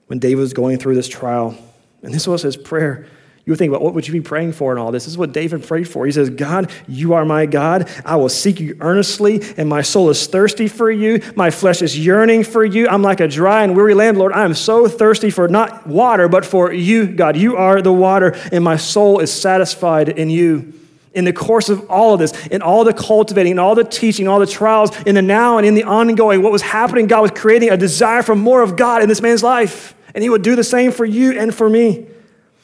[0.07, 1.57] when David was going through this trial.
[2.03, 3.05] And this was his prayer.
[3.45, 5.03] You think about what would you be praying for in all this?
[5.03, 6.05] This is what David prayed for.
[6.05, 7.89] He says, God, you are my God.
[8.05, 11.21] I will seek you earnestly, and my soul is thirsty for you.
[11.35, 12.87] My flesh is yearning for you.
[12.87, 14.31] I'm like a dry and weary land, Lord.
[14.31, 17.35] I am so thirsty for not water, but for you, God.
[17.35, 20.73] You are the water, and my soul is satisfied in you.
[21.13, 24.25] In the course of all of this, in all the cultivating, in all the teaching,
[24.27, 27.31] all the trials, in the now and in the ongoing, what was happening, God was
[27.31, 29.93] creating a desire for more of God in this man's life.
[30.15, 32.07] And he would do the same for you and for me.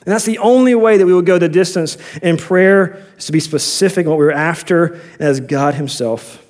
[0.09, 3.31] And that's the only way that we will go the distance in prayer is to
[3.31, 6.43] be specific what we're after as God Himself.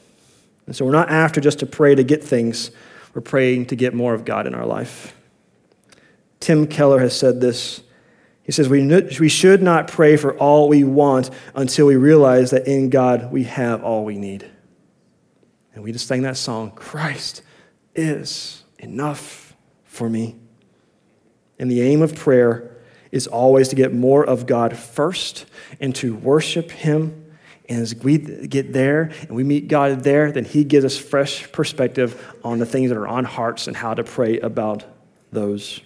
[0.66, 2.72] And so we're not after just to pray to get things,
[3.14, 5.14] we're praying to get more of God in our life.
[6.40, 7.82] Tim Keller has said this.
[8.44, 8.88] He says, we,
[9.20, 13.44] we should not pray for all we want until we realize that in God we
[13.44, 14.50] have all we need.
[15.76, 17.42] And we just sang that song, Christ
[17.94, 19.54] is enough
[19.84, 20.38] for me.
[21.60, 22.78] And the aim of prayer
[23.12, 25.46] is always to get more of God first
[25.80, 27.26] and to worship Him.
[27.68, 31.52] And as we get there and we meet God there, then He gives us fresh
[31.52, 34.84] perspective on the things that are on hearts and how to pray about
[35.32, 35.82] those.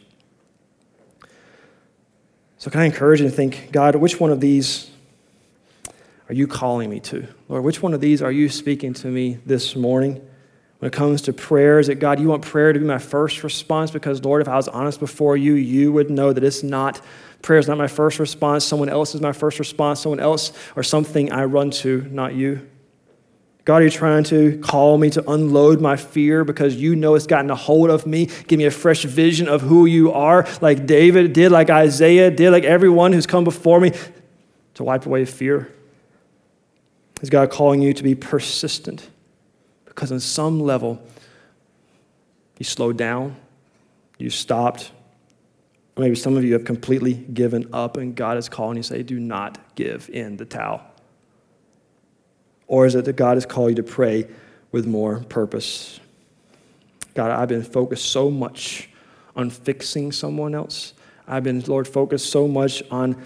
[2.58, 4.90] So, can I encourage you to think, God, which one of these
[6.30, 7.28] are you calling me to?
[7.50, 10.26] Lord, which one of these are you speaking to me this morning?
[10.84, 13.42] When it comes to prayer, is it God, you want prayer to be my first
[13.42, 13.90] response?
[13.90, 17.00] Because, Lord, if I was honest before you, you would know that it's not,
[17.42, 18.66] prayer is not my first response.
[18.66, 22.68] Someone else is my first response, someone else or something I run to, not you.
[23.64, 27.28] God, are you trying to call me to unload my fear because you know it's
[27.28, 28.26] gotten a hold of me?
[28.50, 32.52] Give me a fresh vision of who you are, like David did, like Isaiah did,
[32.52, 33.94] like everyone who's come before me,
[34.74, 35.72] to wipe away fear.
[37.22, 39.10] Is God calling you to be persistent?
[39.94, 41.02] Because on some level,
[42.58, 43.36] you slowed down,
[44.18, 44.92] you stopped,
[45.98, 49.04] maybe some of you have completely given up, and God is calling you to say,
[49.04, 50.82] Do not give in the towel.
[52.68, 54.28] Or is it that God has called you to pray
[54.72, 56.00] with more purpose?
[57.14, 58.90] God, I've been focused so much
[59.36, 60.94] on fixing someone else.
[61.28, 63.22] I've been, Lord, focused so much on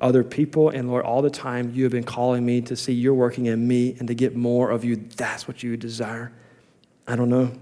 [0.00, 0.68] other people.
[0.70, 3.66] And Lord, all the time you have been calling me to see you're working in
[3.66, 4.96] me and to get more of you.
[4.96, 6.32] That's what you desire.
[7.06, 7.52] I don't know.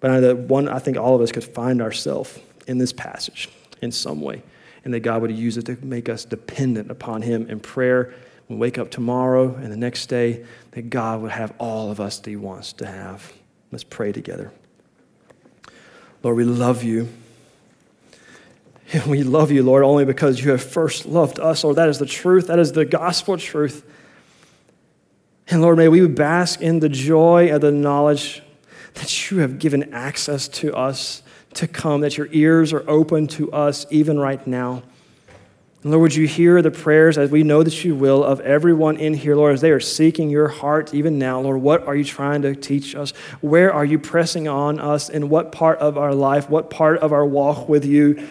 [0.00, 3.48] But I, one, I think all of us could find ourselves in this passage
[3.80, 4.42] in some way,
[4.84, 8.14] and that God would use it to make us dependent upon Him in prayer.
[8.48, 12.18] We wake up tomorrow and the next day, that God would have all of us
[12.18, 13.32] that He wants to have.
[13.70, 14.52] Let's pray together.
[16.22, 17.08] Lord, we love you.
[18.92, 21.64] And we love you, Lord, only because you have first loved us.
[21.64, 22.46] Lord, that is the truth.
[22.46, 23.84] That is the gospel truth.
[25.50, 28.42] And Lord, may we bask in the joy and the knowledge
[28.94, 31.22] that you have given access to us
[31.54, 34.82] to come, that your ears are open to us even right now.
[35.82, 38.96] And Lord, would you hear the prayers as we know that you will of everyone
[38.96, 41.40] in here, Lord, as they are seeking your heart even now.
[41.40, 43.12] Lord, what are you trying to teach us?
[43.40, 45.08] Where are you pressing on us?
[45.08, 48.28] In what part of our life, what part of our walk with you?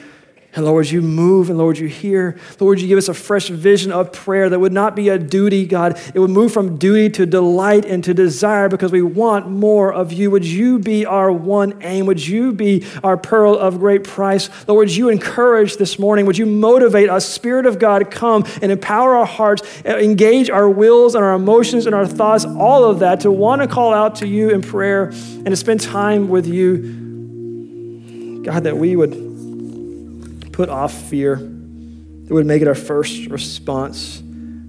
[0.57, 2.35] And Lord, you move and Lord, you hear.
[2.59, 5.67] Lord, you give us a fresh vision of prayer that would not be a duty,
[5.67, 6.01] God.
[6.15, 10.11] It would move from duty to delight and to desire because we want more of
[10.11, 10.31] you.
[10.31, 12.07] Would you be our one aim?
[12.07, 14.49] Would you be our pearl of great price?
[14.67, 16.25] Lord, would you encourage this morning?
[16.25, 20.67] Would you motivate us, Spirit of God, come and empower our hearts, eh, engage our
[20.67, 24.15] wills and our emotions and our thoughts, all of that, to want to call out
[24.15, 27.03] to you in prayer and to spend time with you.
[28.43, 29.26] God, that we would
[30.57, 34.23] put off fear, that would make it our first response.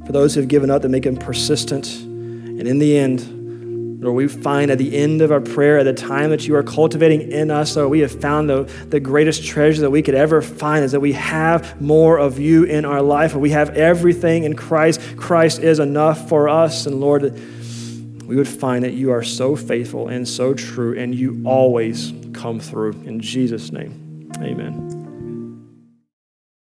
[0.04, 1.88] For those who have given up, that make them persistent.
[1.96, 5.94] And in the end, Lord, we find at the end of our prayer, at the
[5.94, 9.80] time that you are cultivating in us, Lord, we have found the, the greatest treasure
[9.80, 13.34] that we could ever find is that we have more of you in our life.
[13.34, 15.00] We have everything in Christ.
[15.16, 16.84] Christ is enough for us.
[16.84, 17.22] And Lord,
[18.26, 22.60] we would find that you are so faithful and so true, and you always come
[22.60, 22.92] through.
[23.06, 24.97] In Jesus' name, amen.